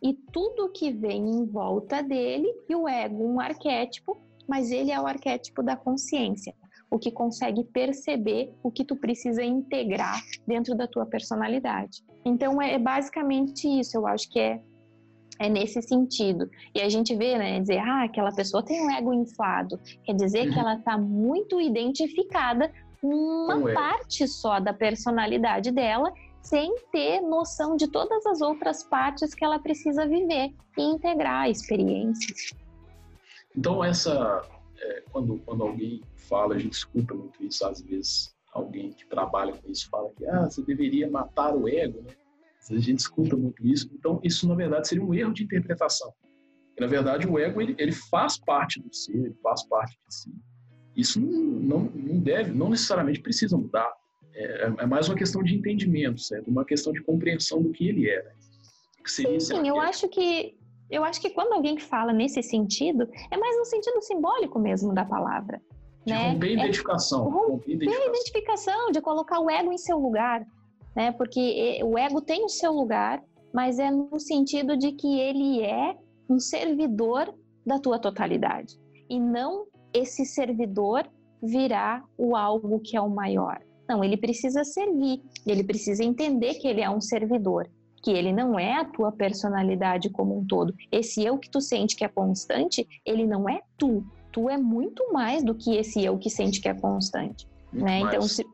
[0.00, 5.00] e tudo que vem em volta dele, e o ego, um arquétipo, mas ele é
[5.00, 6.54] o arquétipo da consciência,
[6.88, 12.04] o que consegue perceber o que tu precisa integrar dentro da tua personalidade.
[12.24, 14.60] Então é basicamente isso, eu acho que é
[15.40, 16.50] é nesse sentido.
[16.74, 20.52] E a gente vê, né, dizer, ah, aquela pessoa tem um ego inflado, quer dizer
[20.52, 27.88] que ela está muito identificada uma parte só da personalidade dela sem ter noção de
[27.88, 32.52] todas as outras partes que ela precisa viver e integrar experiências.
[33.56, 34.42] Então, essa,
[34.80, 39.52] é, quando, quando alguém fala, a gente escuta muito isso, às vezes alguém que trabalha
[39.52, 42.14] com isso fala que ah, você deveria matar o ego, né?
[42.70, 43.88] A gente escuta muito isso.
[43.94, 46.12] Então, isso, na verdade, seria um erro de interpretação.
[46.76, 50.14] E, na verdade, o ego, ele, ele faz parte do ser, ele faz parte de
[50.14, 50.30] si.
[50.98, 53.88] Isso não, não, deve, não necessariamente precisa mudar.
[54.34, 56.48] É, é, mais uma questão de entendimento, certo?
[56.48, 58.24] Uma questão de compreensão do que ele é.
[58.24, 58.30] Né?
[59.04, 60.58] Que sim, sim eu acho que
[60.90, 65.04] eu acho que quando alguém fala nesse sentido, é mais no sentido simbólico mesmo da
[65.04, 65.62] palavra.
[66.04, 66.30] De né?
[66.30, 67.20] romper a identificação.
[67.20, 68.08] É, romper a identificação.
[68.08, 70.44] identificação, de colocar o ego em seu lugar.
[70.96, 71.12] Né?
[71.12, 73.22] Porque o ego tem o seu lugar,
[73.54, 75.96] mas é no sentido de que ele é
[76.28, 77.32] um servidor
[77.64, 78.74] da tua totalidade.
[79.08, 81.08] E não esse servidor
[81.42, 83.60] virá o algo que é o maior.
[83.88, 87.68] Não, ele precisa servir, ele precisa entender que ele é um servidor,
[88.02, 90.74] que ele não é a tua personalidade como um todo.
[90.92, 94.04] Esse eu que tu sente que é constante, ele não é tu.
[94.30, 97.48] Tu é muito mais do que esse eu que sente que é constante.
[97.72, 98.00] né?
[98.00, 98.44] então, se...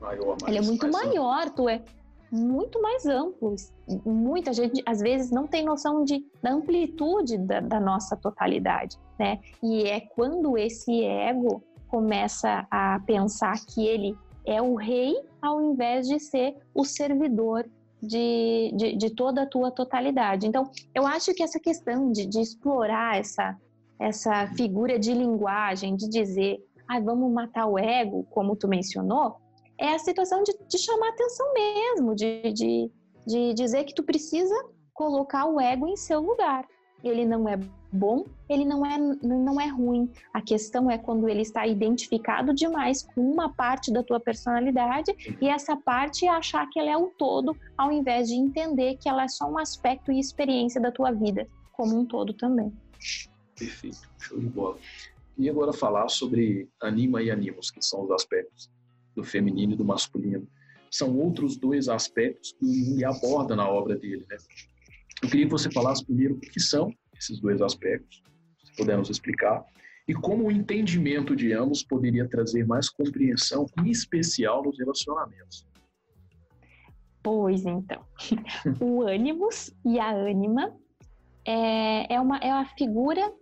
[0.00, 1.82] maior, ele é muito maior, tu é
[2.34, 3.54] muito mais amplo.
[4.04, 9.40] Muita gente, às vezes, não tem noção de, da amplitude da, da nossa totalidade, né?
[9.62, 16.08] E é quando esse ego começa a pensar que ele é o rei ao invés
[16.08, 17.64] de ser o servidor
[18.02, 20.46] de, de, de, toda a tua totalidade.
[20.46, 23.56] Então, eu acho que essa questão de, de explorar essa,
[23.98, 29.36] essa figura de linguagem, de dizer, ah, vamos matar o ego, como tu mencionou,
[29.78, 32.90] é a situação de, de chamar atenção mesmo, de, de,
[33.26, 34.54] de dizer que tu precisa
[34.92, 36.66] colocar o ego em seu lugar.
[37.02, 37.58] Ele não é
[37.92, 40.10] bom, ele não é, não é ruim.
[40.32, 45.48] A questão é quando ele está identificado demais com uma parte da tua personalidade e
[45.48, 49.28] essa parte achar que ela é o todo, ao invés de entender que ela é
[49.28, 52.72] só um aspecto e experiência da tua vida como um todo também.
[53.56, 54.78] Perfeito, show de bola.
[55.36, 58.70] E agora falar sobre anima e animos, que são os aspectos
[59.14, 60.46] do feminino e do masculino.
[60.90, 64.24] São outros dois aspectos que o aborda na obra dele.
[64.30, 64.36] Né?
[65.22, 68.22] Eu queria que você falasse primeiro o que são esses dois aspectos,
[68.64, 69.64] se puder nos explicar,
[70.06, 75.66] e como o entendimento de ambos poderia trazer mais compreensão, em especial nos relacionamentos.
[77.22, 78.04] Pois então,
[78.80, 80.76] o ânimos e a ânima
[81.46, 83.32] é, é, uma, é a figura,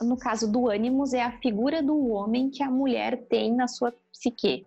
[0.00, 3.92] no caso do ânimos, é a figura do homem que a mulher tem na sua
[4.10, 4.66] psique.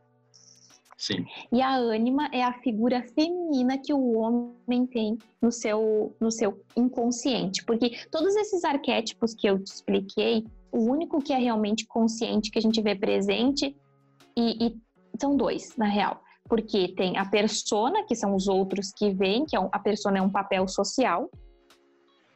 [1.00, 1.26] Sim.
[1.50, 6.62] E a ânima é a figura feminina que o homem tem no seu, no seu
[6.76, 7.64] inconsciente.
[7.64, 12.60] Porque todos esses arquétipos que eu te expliquei, o único que é realmente consciente que
[12.60, 13.74] a gente vê presente,
[14.36, 14.78] e, e
[15.18, 16.22] são dois, na real.
[16.50, 20.18] Porque tem a persona, que são os outros que vêm, que é um, a persona
[20.18, 21.30] é um papel social,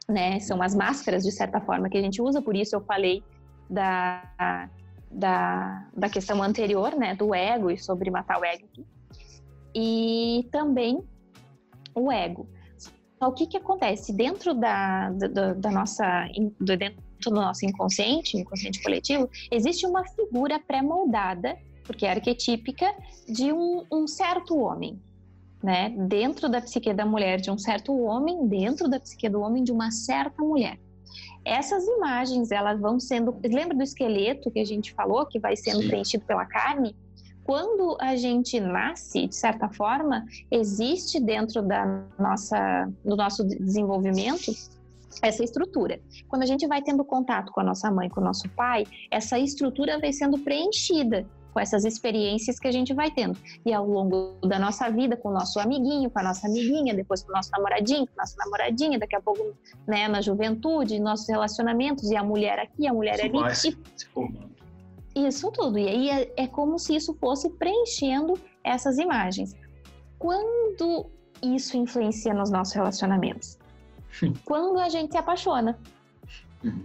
[0.08, 0.40] né?
[0.40, 3.22] São as máscaras, de certa forma, que a gente usa, por isso eu falei
[3.68, 4.70] da
[5.14, 8.66] da, da questão anterior, né, do ego e sobre matar o ego.
[9.74, 11.02] E também
[11.94, 12.48] o ego.
[13.16, 16.28] Então, o que que acontece dentro da, da, da nossa,
[16.60, 22.92] do, dentro do nosso inconsciente, inconsciente coletivo, existe uma figura pré-moldada, porque é arquetípica,
[23.26, 25.00] de um, um certo homem,
[25.62, 25.90] né?
[25.90, 29.72] Dentro da psique da mulher de um certo homem, dentro da psique do homem de
[29.72, 30.78] uma certa mulher
[31.44, 33.36] essas imagens elas vão sendo.
[33.44, 35.88] Lembra do esqueleto que a gente falou, que vai sendo Sim.
[35.88, 36.96] preenchido pela carne?
[37.44, 44.50] Quando a gente nasce, de certa forma, existe dentro da nossa, do nosso desenvolvimento
[45.22, 46.00] essa estrutura.
[46.28, 49.38] Quando a gente vai tendo contato com a nossa mãe, com o nosso pai, essa
[49.38, 53.38] estrutura vai sendo preenchida com essas experiências que a gente vai tendo.
[53.64, 57.22] E ao longo da nossa vida, com o nosso amiguinho, com a nossa amiguinha, depois
[57.22, 59.54] com o nosso namoradinho, com a nossa namoradinha, daqui a pouco
[59.86, 63.38] né, na juventude, nossos relacionamentos, e a mulher aqui, a mulher isso ali.
[63.38, 63.78] Vai se,
[64.12, 64.50] formando.
[65.14, 65.78] Isso tudo.
[65.78, 69.54] E aí é, é como se isso fosse preenchendo essas imagens.
[70.18, 71.06] Quando
[71.40, 73.58] isso influencia nos nossos relacionamentos?
[74.44, 75.78] Quando a gente se apaixona.
[76.64, 76.82] Uhum.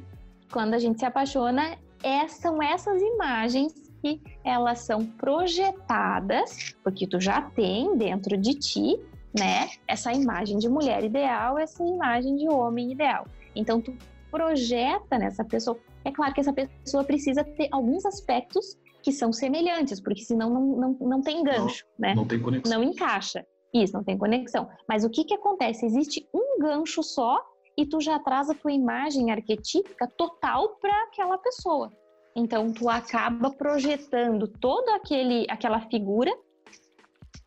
[0.51, 7.19] Quando a gente se apaixona, é, são essas imagens que elas são projetadas, porque tu
[7.19, 8.99] já tem dentro de ti,
[9.38, 13.25] né, essa imagem de mulher ideal, essa imagem de homem ideal.
[13.55, 13.95] Então tu
[14.31, 15.77] projeta nessa pessoa.
[16.03, 20.65] É claro que essa pessoa precisa ter alguns aspectos que são semelhantes, porque senão não,
[20.65, 22.15] não, não tem gancho, não, né?
[22.15, 22.77] Não tem conexão.
[22.77, 23.45] Não encaixa.
[23.73, 24.67] Isso, não tem conexão.
[24.88, 25.85] Mas o que que acontece?
[25.85, 27.39] Existe um gancho só
[27.77, 31.91] e tu já traz a tua imagem arquetípica total para aquela pessoa.
[32.35, 36.31] Então tu acaba projetando toda aquele aquela figura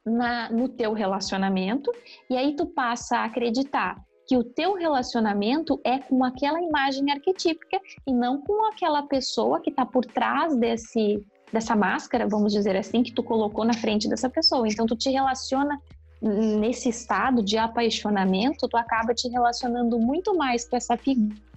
[0.05, 1.91] na, no teu relacionamento
[2.29, 7.81] e aí tu passa a acreditar que o teu relacionamento é com aquela imagem arquetípica
[8.07, 13.03] e não com aquela pessoa que está por trás desse dessa máscara, vamos dizer assim,
[13.03, 14.67] que tu colocou na frente dessa pessoa.
[14.67, 15.79] Então tu te relaciona
[16.23, 21.52] nesse estado de apaixonamento, tu acaba te relacionando muito mais com essa figura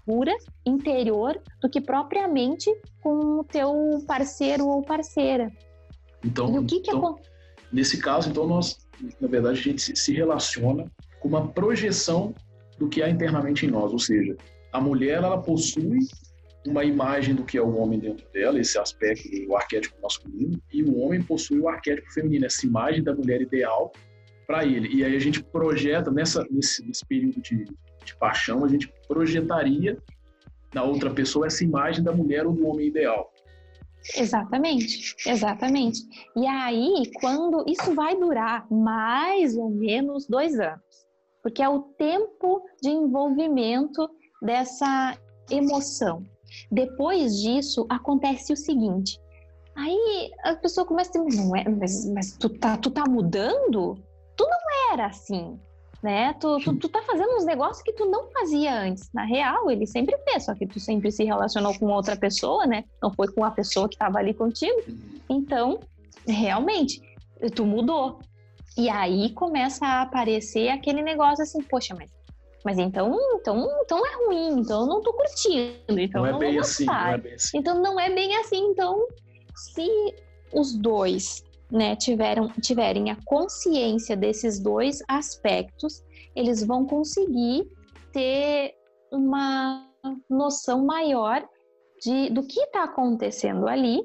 [0.65, 2.69] interior do que propriamente
[3.01, 5.51] com o teu parceiro ou parceira.
[6.23, 7.25] Então, e o que então, que é...
[7.71, 8.77] nesse caso, então nós,
[9.19, 10.85] na verdade, a gente se relaciona
[11.19, 12.33] com uma projeção
[12.77, 14.35] do que há internamente em nós, ou seja,
[14.71, 15.99] a mulher ela possui
[16.67, 20.83] uma imagem do que é o homem dentro dela, esse aspecto do arquétipo masculino, e
[20.83, 23.91] o homem possui o arquétipo feminino, essa imagem da mulher ideal
[24.47, 24.87] para ele.
[24.93, 27.65] E aí a gente projeta, nessa, nesse, nesse período de,
[28.05, 29.97] de paixão, a gente projetaria
[30.73, 33.31] na outra pessoa essa imagem da mulher ou do homem ideal.
[34.15, 35.99] Exatamente, exatamente.
[36.35, 40.83] E aí, quando isso vai durar mais ou menos dois anos,
[41.41, 44.09] porque é o tempo de envolvimento
[44.41, 45.17] dessa
[45.49, 46.23] emoção.
[46.71, 49.19] Depois disso, acontece o seguinte.
[49.75, 53.97] Aí a pessoa começa a dizer, não é, mas, mas tu, tá, tu tá mudando?
[54.35, 55.59] Tu não era assim,
[56.05, 56.33] né?
[56.33, 59.09] Tu, tu, tu tá fazendo uns negócios que tu não fazia antes.
[59.11, 62.83] Na real, ele sempre fez, só que tu sempre se relacionou com outra pessoa, né?
[63.01, 64.83] Não foi com a pessoa que estava ali contigo.
[65.27, 65.79] Então,
[66.27, 67.01] realmente,
[67.55, 68.19] tu mudou.
[68.77, 72.13] E aí começa a aparecer aquele negócio assim, poxa, mas
[72.63, 76.39] mas então, então, então é ruim, então eu não tô curtindo, então não é não
[76.39, 77.57] bem vou assim, não é bem assim.
[77.59, 79.07] Então não é bem assim, então
[79.55, 80.15] se
[80.51, 86.01] os dois, né, tiveram, tiverem a consciência desses dois aspectos,
[86.33, 87.69] eles vão conseguir
[88.13, 88.73] ter
[89.11, 89.85] uma
[90.29, 91.45] noção maior
[92.01, 94.01] de, do que está acontecendo ali.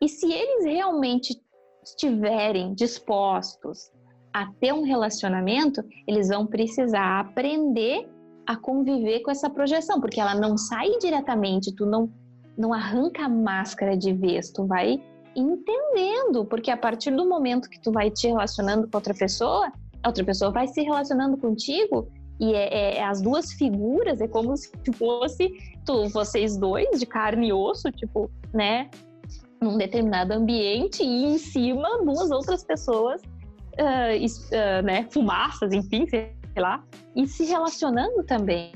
[0.00, 1.36] E se eles realmente
[1.84, 3.90] estiverem dispostos
[4.32, 8.08] a ter um relacionamento, eles vão precisar aprender
[8.46, 12.08] a conviver com essa projeção, porque ela não sai diretamente, tu não,
[12.56, 15.02] não arranca a máscara de vez, tu vai
[15.34, 20.08] entendendo, porque a partir do momento que tu vai te relacionando com outra pessoa, a
[20.08, 22.08] outra pessoa vai se relacionando contigo
[22.40, 25.50] e é, é, é as duas figuras, é como se fosse
[25.84, 28.90] tu, vocês dois de carne e osso, tipo, né,
[29.60, 36.32] num determinado ambiente e em cima duas outras pessoas uh, uh, né, fumaças, enfim, sei
[36.56, 36.84] lá,
[37.16, 38.72] e se relacionando também.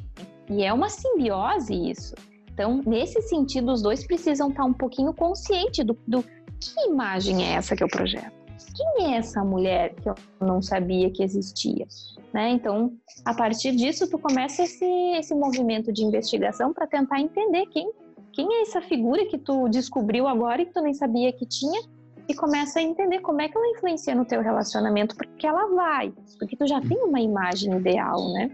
[0.51, 2.15] E é uma simbiose isso.
[2.53, 6.25] Então, nesse sentido, os dois precisam estar um pouquinho conscientes do, do
[6.71, 8.33] que imagem é essa que eu projeto.
[8.75, 11.87] Quem é essa mulher que eu não sabia que existia?
[12.33, 12.51] Né?
[12.51, 12.93] Então,
[13.25, 17.93] a partir disso, tu começa esse, esse movimento de investigação para tentar entender quem,
[18.33, 21.81] quem é essa figura que tu descobriu agora e que tu nem sabia que tinha
[22.29, 26.13] e começa a entender como é que ela influencia no teu relacionamento, porque ela vai,
[26.39, 28.51] porque tu já tem uma imagem ideal, né?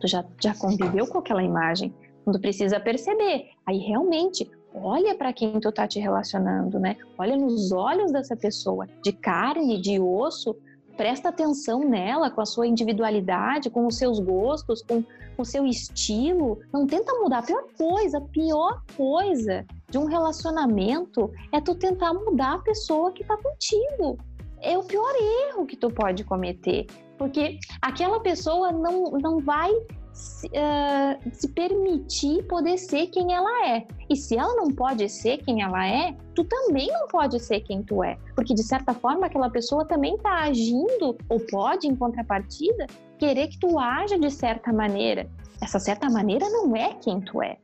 [0.00, 1.92] Tu já, já conviveu com aquela imagem,
[2.24, 3.50] tu precisa perceber.
[3.66, 6.96] Aí realmente, olha para quem tu tá te relacionando, né?
[7.16, 10.56] Olha nos olhos dessa pessoa, de carne, de osso,
[10.96, 15.04] presta atenção nela, com a sua individualidade, com os seus gostos, com
[15.38, 16.58] o seu estilo.
[16.72, 17.38] Não tenta mudar.
[17.38, 23.12] A pior coisa, a pior coisa de um relacionamento é tu tentar mudar a pessoa
[23.12, 24.18] que tá contigo.
[24.60, 25.12] É o pior
[25.48, 26.86] erro que tu pode cometer.
[27.18, 29.70] Porque aquela pessoa não, não vai
[30.14, 33.86] se, uh, se, permitir poder ser quem ela é.
[34.08, 37.82] E se ela não pode ser quem ela é, tu também não pode ser quem
[37.82, 38.16] tu é.
[38.34, 42.86] Porque, de certa forma, aquela pessoa também está agindo, ou pode, em contrapartida,
[43.18, 45.28] querer que tu haja de certa maneira.
[45.60, 47.58] Essa certa maneira não é quem tu é.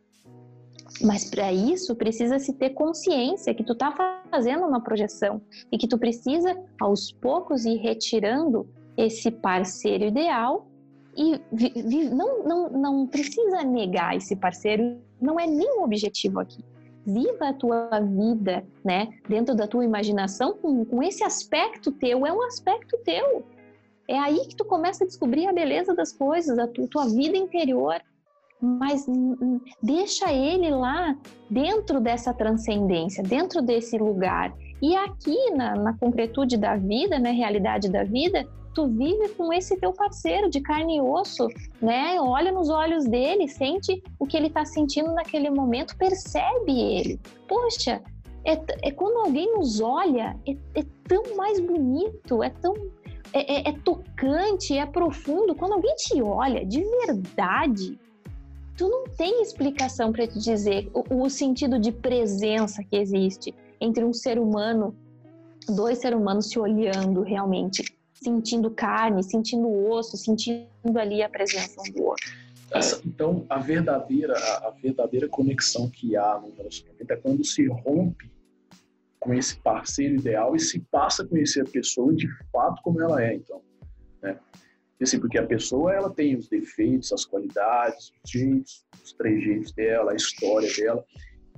[1.02, 3.94] Mas para isso precisa se ter consciência que tu tá
[4.30, 5.40] fazendo uma projeção
[5.70, 10.69] e que tu precisa aos poucos ir retirando esse parceiro ideal
[11.16, 16.64] e não, não, não precisa negar esse parceiro, não é o objetivo aqui.
[17.06, 22.32] Viva a tua vida, né, dentro da tua imaginação com, com esse aspecto teu, é
[22.32, 23.44] um aspecto teu.
[24.06, 27.36] É aí que tu começa a descobrir a beleza das coisas, a tu, tua vida
[27.36, 28.00] interior.
[28.60, 31.16] Mas hum, hum, deixa ele lá
[31.48, 34.52] dentro dessa transcendência, dentro desse lugar.
[34.82, 39.76] E aqui, na, na concretude da vida, na realidade da vida, tu vive com esse
[39.76, 41.48] teu parceiro de carne e osso,
[41.80, 42.20] né?
[42.20, 47.20] Olha nos olhos dele, sente o que ele está sentindo naquele momento, percebe ele.
[47.48, 48.02] Poxa,
[48.44, 48.52] é,
[48.82, 52.74] é quando alguém nos olha, é, é tão mais bonito, é tão
[53.32, 55.54] é, é, é, tocante, é profundo.
[55.54, 57.98] Quando alguém te olha de verdade,
[58.76, 64.04] tu não tem explicação para te dizer o, o, sentido de presença que existe entre
[64.04, 64.94] um ser humano,
[65.68, 67.84] dois seres humanos se olhando realmente
[68.22, 70.68] sentindo carne, sentindo osso, sentindo
[70.98, 72.30] ali a presença do outro.
[72.72, 78.30] Essa, então, a verdadeira, a, verdadeira conexão que há no relacionamento é quando se rompe
[79.18, 83.22] com esse parceiro ideal e se passa a conhecer a pessoa de fato como ela
[83.22, 83.60] é, então,
[84.22, 84.38] né?
[85.02, 90.12] Assim, porque a pessoa ela tem os defeitos, as qualidades, os jeitos, os trejeitos dela,
[90.12, 91.02] a história dela,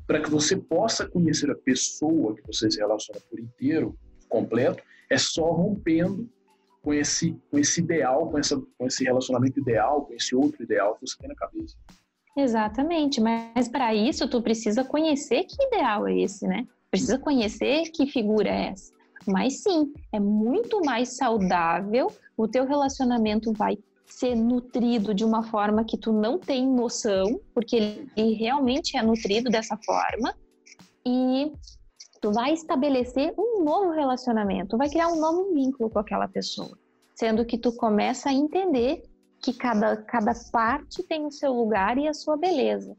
[0.07, 3.99] para que você possa conhecer a pessoa que você se relaciona por inteiro,
[4.29, 6.31] completo, é só rompendo
[6.83, 10.95] com esse, com esse ideal, com, essa, com esse relacionamento ideal, com esse outro ideal
[10.97, 11.76] que você tem na cabeça.
[12.37, 16.66] Exatamente, mas para isso tu precisa conhecer que ideal é esse, né?
[16.91, 18.93] Precisa conhecer que figura é essa.
[19.26, 25.85] Mas sim, é muito mais saudável, o teu relacionamento vai ser nutrido de uma forma
[25.85, 30.35] que tu não tem noção, porque ele realmente é nutrido dessa forma,
[31.07, 31.53] e
[32.23, 36.79] tu vai estabelecer um novo relacionamento, vai criar um novo vínculo com aquela pessoa,
[37.16, 39.03] sendo que tu começa a entender
[39.43, 42.97] que cada, cada parte tem o seu lugar e a sua beleza.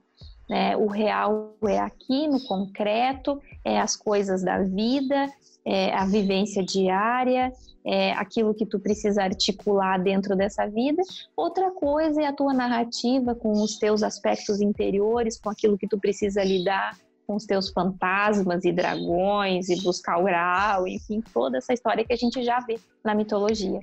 [0.49, 0.75] Né?
[0.75, 5.31] O real é aqui, no concreto, é as coisas da vida,
[5.63, 7.53] é a vivência diária,
[7.85, 11.01] é aquilo que tu precisa articular dentro dessa vida.
[11.33, 15.97] Outra coisa é a tua narrativa com os teus aspectos interiores, com aquilo que tu
[15.97, 21.73] precisa lidar com os teus fantasmas e dragões e buscar o grau, enfim, toda essa
[21.73, 23.81] história que a gente já vê na mitologia.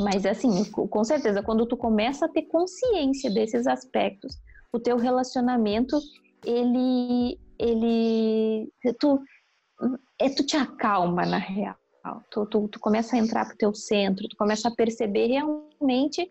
[0.00, 4.34] Mas assim, com certeza, quando tu começa a ter consciência desses aspectos,
[4.72, 5.98] o teu relacionamento,
[6.44, 9.20] ele, ele, tu,
[10.18, 11.76] é, tu te acalma na real.
[12.30, 16.30] Tu, tu, tu começa a entrar pro teu centro, tu começa a perceber realmente,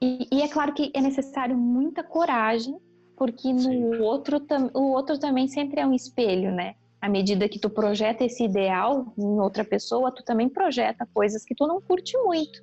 [0.00, 2.76] e, e é claro que é necessário muita coragem
[3.16, 4.40] porque no outro,
[4.74, 6.74] o outro também sempre é um espelho, né?
[7.00, 11.54] À medida que tu projeta esse ideal em outra pessoa, tu também projeta coisas que
[11.54, 12.62] tu não curte muito.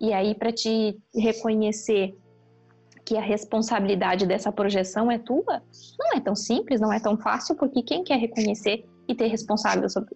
[0.00, 2.16] E aí, para te reconhecer
[3.04, 5.62] que a responsabilidade dessa projeção é tua,
[5.98, 9.32] não é tão simples, não é tão fácil, porque quem quer reconhecer e ter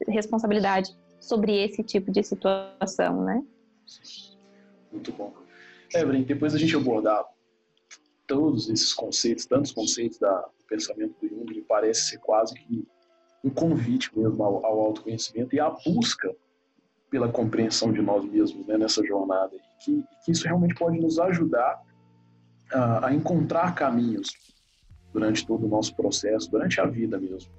[0.08, 3.42] responsabilidade sobre esse tipo de situação, né?
[4.92, 5.32] Muito bom.
[5.94, 7.24] Evelyn, depois a gente abordar
[8.32, 12.88] todos esses conceitos, tantos conceitos da, do pensamento do Jung, me parece ser quase que
[13.44, 16.34] um convite mesmo ao, ao autoconhecimento e à busca
[17.10, 19.54] pela compreensão de nós mesmos né, nessa jornada.
[19.54, 21.82] E que, que, isso realmente pode nos ajudar
[22.72, 24.30] a, a, encontrar caminhos
[25.12, 27.52] durante todo o nosso processo, durante a vida mesmo.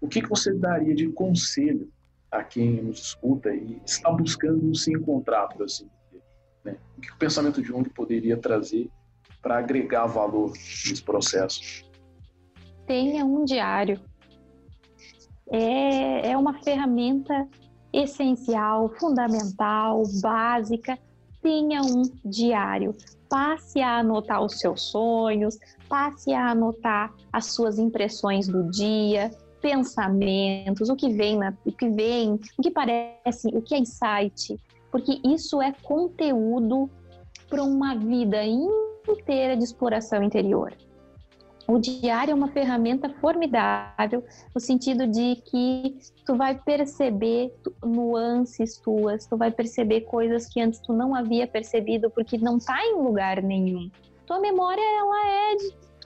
[0.00, 1.90] O que, que você daria de conselho
[2.30, 6.22] a quem nos escuta e está buscando se encontrar, por assim dizer?
[6.64, 6.76] Né?
[6.96, 8.88] O que o pensamento de Jung poderia trazer
[9.42, 11.84] para agregar valor nesse processo?
[12.86, 14.00] Tenha um diário.
[15.50, 17.48] É, é uma ferramenta
[17.92, 20.98] essencial, fundamental, básica.
[21.42, 22.94] Tenha um diário.
[23.28, 29.30] Passe a anotar os seus sonhos, passe a anotar as suas impressões do dia,
[29.60, 34.56] pensamentos, o que vem, na, o que vem, o que parece, o que é insight,
[34.90, 36.90] porque isso é conteúdo
[37.48, 38.89] para uma vida inteira
[39.56, 40.74] de exploração interior.
[41.66, 49.24] O diário é uma ferramenta formidável no sentido de que tu vai perceber nuances tuas,
[49.26, 53.40] tu vai perceber coisas que antes tu não havia percebido porque não está em lugar
[53.40, 53.88] nenhum.
[54.26, 55.56] Tua memória ela é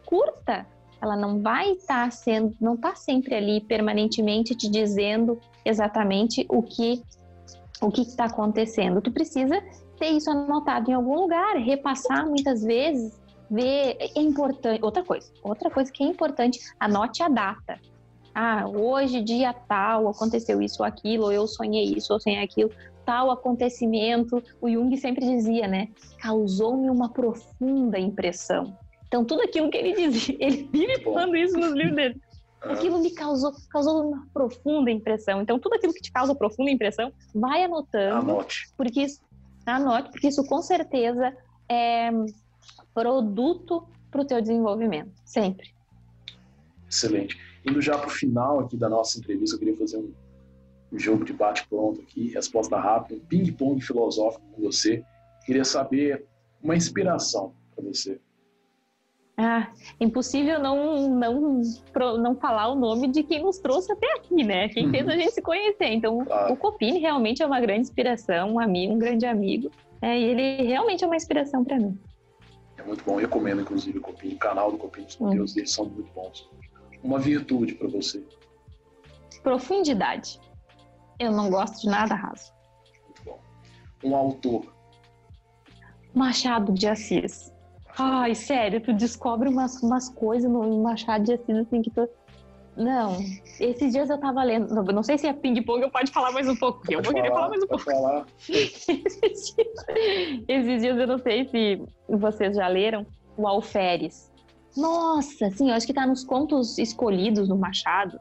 [0.05, 0.67] curta,
[1.01, 6.63] ela não vai estar tá sendo, não está sempre ali permanentemente te dizendo exatamente o
[6.63, 7.03] que
[7.81, 9.01] o que está acontecendo.
[9.01, 9.63] Tu precisa
[10.05, 13.19] ter isso anotado em algum lugar, repassar muitas vezes,
[13.51, 13.97] ver.
[13.99, 14.85] É importante.
[14.85, 17.81] Outra coisa, outra coisa que é importante, anote a data.
[18.35, 22.71] Ah, hoje, dia tal, aconteceu isso ou aquilo, ou eu sonhei isso ou sonhei aquilo,
[23.07, 24.43] tal acontecimento.
[24.61, 25.89] O Jung sempre dizia, né?
[26.19, 28.77] Causou-me uma profunda impressão.
[29.07, 32.21] Então, tudo aquilo que ele dizia, ele vive falando isso nos livros dele.
[32.61, 35.43] Aquilo me causou, causou uma profunda impressão.
[35.43, 38.31] Então, tudo aquilo que te causa profunda impressão, vai anotando.
[38.31, 38.73] Anote.
[38.77, 39.21] Porque isso,
[39.67, 41.37] Anote, porque isso com certeza
[41.69, 42.11] é
[42.93, 45.75] produto para o teu desenvolvimento, sempre.
[46.89, 47.39] Excelente.
[47.65, 50.13] Indo já para o final aqui da nossa entrevista, eu queria fazer um,
[50.93, 55.03] um jogo de bate-pronto aqui, resposta rápida, um ping-pong filosófico com você.
[55.45, 56.25] Queria saber
[56.63, 58.21] uma inspiração para você.
[59.37, 59.69] Ah,
[60.01, 61.61] impossível não, não,
[62.19, 64.69] não falar o nome de quem nos trouxe até aqui, né?
[64.69, 65.93] Quem fez a gente se conhecer.
[65.93, 66.53] Então, claro.
[66.53, 69.71] o Copini realmente é uma grande inspiração, um amigo, um grande amigo.
[70.01, 71.99] É, e ele realmente é uma inspiração para mim.
[72.77, 74.35] É muito bom, eu recomendo, inclusive, o Copini.
[74.35, 75.55] O canal do Copini, os conteúdos hum.
[75.57, 76.49] dele são muito bons.
[77.03, 78.25] Uma virtude para você?
[79.43, 80.41] Profundidade.
[81.19, 82.53] Eu não gosto de nada raso.
[83.05, 83.41] Muito bom.
[84.03, 84.73] Um autor?
[86.15, 87.54] Machado de Assis.
[87.99, 92.09] Ai, sério, tu descobre umas, umas coisas no Machado de Assis assim que tu.
[92.77, 93.19] Não,
[93.61, 96.57] esses dias eu tava lendo, não sei se é ping-pong ou pode falar mais um
[96.57, 97.85] pouco, eu vou querer falar mais um pouco.
[97.85, 98.27] Falar.
[98.49, 98.85] esses,
[99.55, 104.33] dias, esses dias eu não sei se vocês já leram o Alferes.
[104.77, 108.19] Nossa, sim, eu acho que tá nos contos escolhidos do Machado.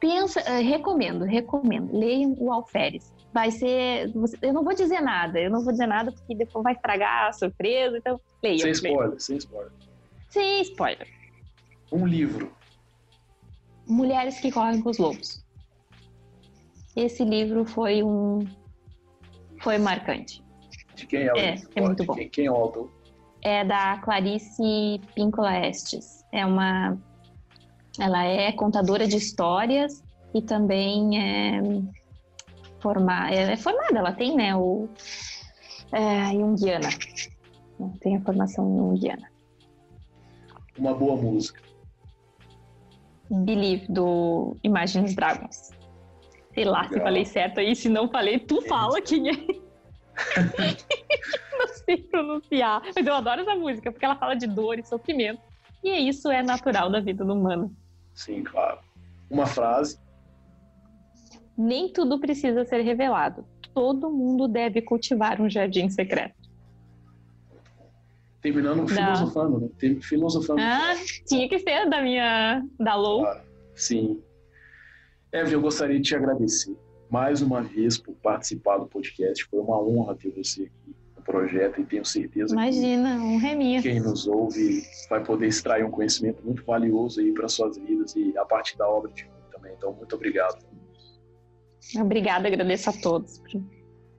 [0.00, 4.10] Pensa, uh, recomendo, recomendo, leiam o Alferes vai ser.
[4.42, 7.32] Eu não vou dizer nada, eu não vou dizer nada porque depois vai estragar a
[7.32, 8.58] surpresa, então leia.
[8.58, 9.72] Sem spoiler, sem spoiler.
[10.30, 11.08] Sem spoiler.
[11.92, 12.52] Um livro.
[13.86, 15.44] Mulheres que correm com os lobos.
[16.94, 18.40] Esse livro foi um.
[19.62, 20.42] Foi marcante.
[20.94, 21.70] De quem é o É, livro?
[21.74, 22.14] é muito bom.
[22.14, 22.90] Quem, quem é o autor?
[23.42, 26.24] É da Clarice Píncola Estes.
[26.32, 26.98] É uma.
[27.98, 30.02] Ela é contadora de histórias
[30.34, 31.60] e também é
[32.80, 34.88] formar, ela é formada, ela tem, né, o
[35.92, 36.88] é, Jungiana.
[38.00, 39.30] Tem a formação Jungiana.
[40.78, 41.62] Uma boa música.
[43.30, 45.70] Believe, do Imagine Dragons.
[46.54, 46.98] Sei lá Legal.
[46.98, 49.32] se falei certo aí, se não falei, tu é fala quem é.
[51.58, 55.40] não sei pronunciar, mas eu adoro essa música, porque ela fala de dor e sofrimento.
[55.82, 57.74] E isso é natural da vida do humano.
[58.14, 58.80] Sim, claro.
[59.30, 59.98] Uma frase
[61.58, 63.44] nem tudo precisa ser revelado.
[63.74, 66.34] Todo mundo deve cultivar um jardim secreto.
[68.40, 70.00] Terminando filosofando, né?
[70.00, 70.60] Filosofando.
[70.62, 70.94] Ah,
[71.26, 72.64] tinha que ser da minha.
[72.78, 73.22] da Lou.
[73.22, 73.40] Claro,
[73.74, 74.22] sim.
[75.32, 76.76] Evelyn, eu gostaria de te agradecer
[77.10, 79.44] mais uma vez por participar do podcast.
[79.44, 83.82] Foi uma honra ter você aqui no projeto e tenho certeza Imagina, que um reminho.
[83.82, 88.36] quem nos ouve vai poder extrair um conhecimento muito valioso aí para suas vidas e
[88.38, 89.72] a partir da obra de mim também.
[89.76, 90.64] Então, muito obrigado.
[91.96, 93.62] Obrigada, agradeço a todos por,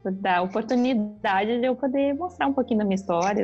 [0.03, 3.43] por dar a oportunidade de eu poder mostrar um pouquinho da minha história,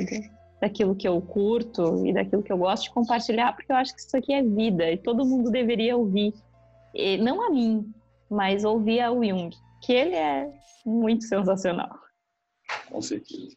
[0.61, 4.01] daquilo que eu curto e daquilo que eu gosto de compartilhar, porque eu acho que
[4.01, 6.34] isso aqui é vida e todo mundo deveria ouvir.
[6.93, 7.93] E, não a mim,
[8.30, 9.49] mas ouvir ao Jung,
[9.82, 10.51] que ele é
[10.86, 11.99] muito sensacional.
[12.89, 13.55] Com certeza.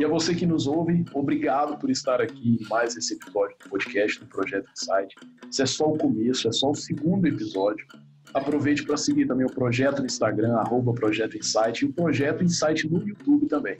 [0.00, 3.68] E a você que nos ouve, obrigado por estar aqui em mais esse episódio do
[3.68, 5.14] podcast do Projeto Insight.
[5.50, 7.86] Isso é só o começo, é só o segundo episódio.
[8.34, 12.88] Aproveite para seguir também o projeto no Instagram, arroba Projeto Insight, e o Projeto Insight
[12.88, 13.76] no YouTube também.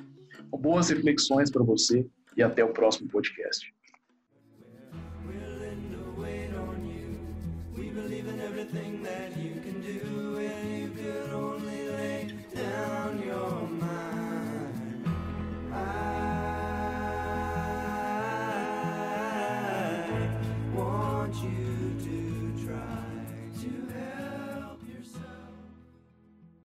[0.51, 3.73] Boas reflexões para você e até o próximo podcast.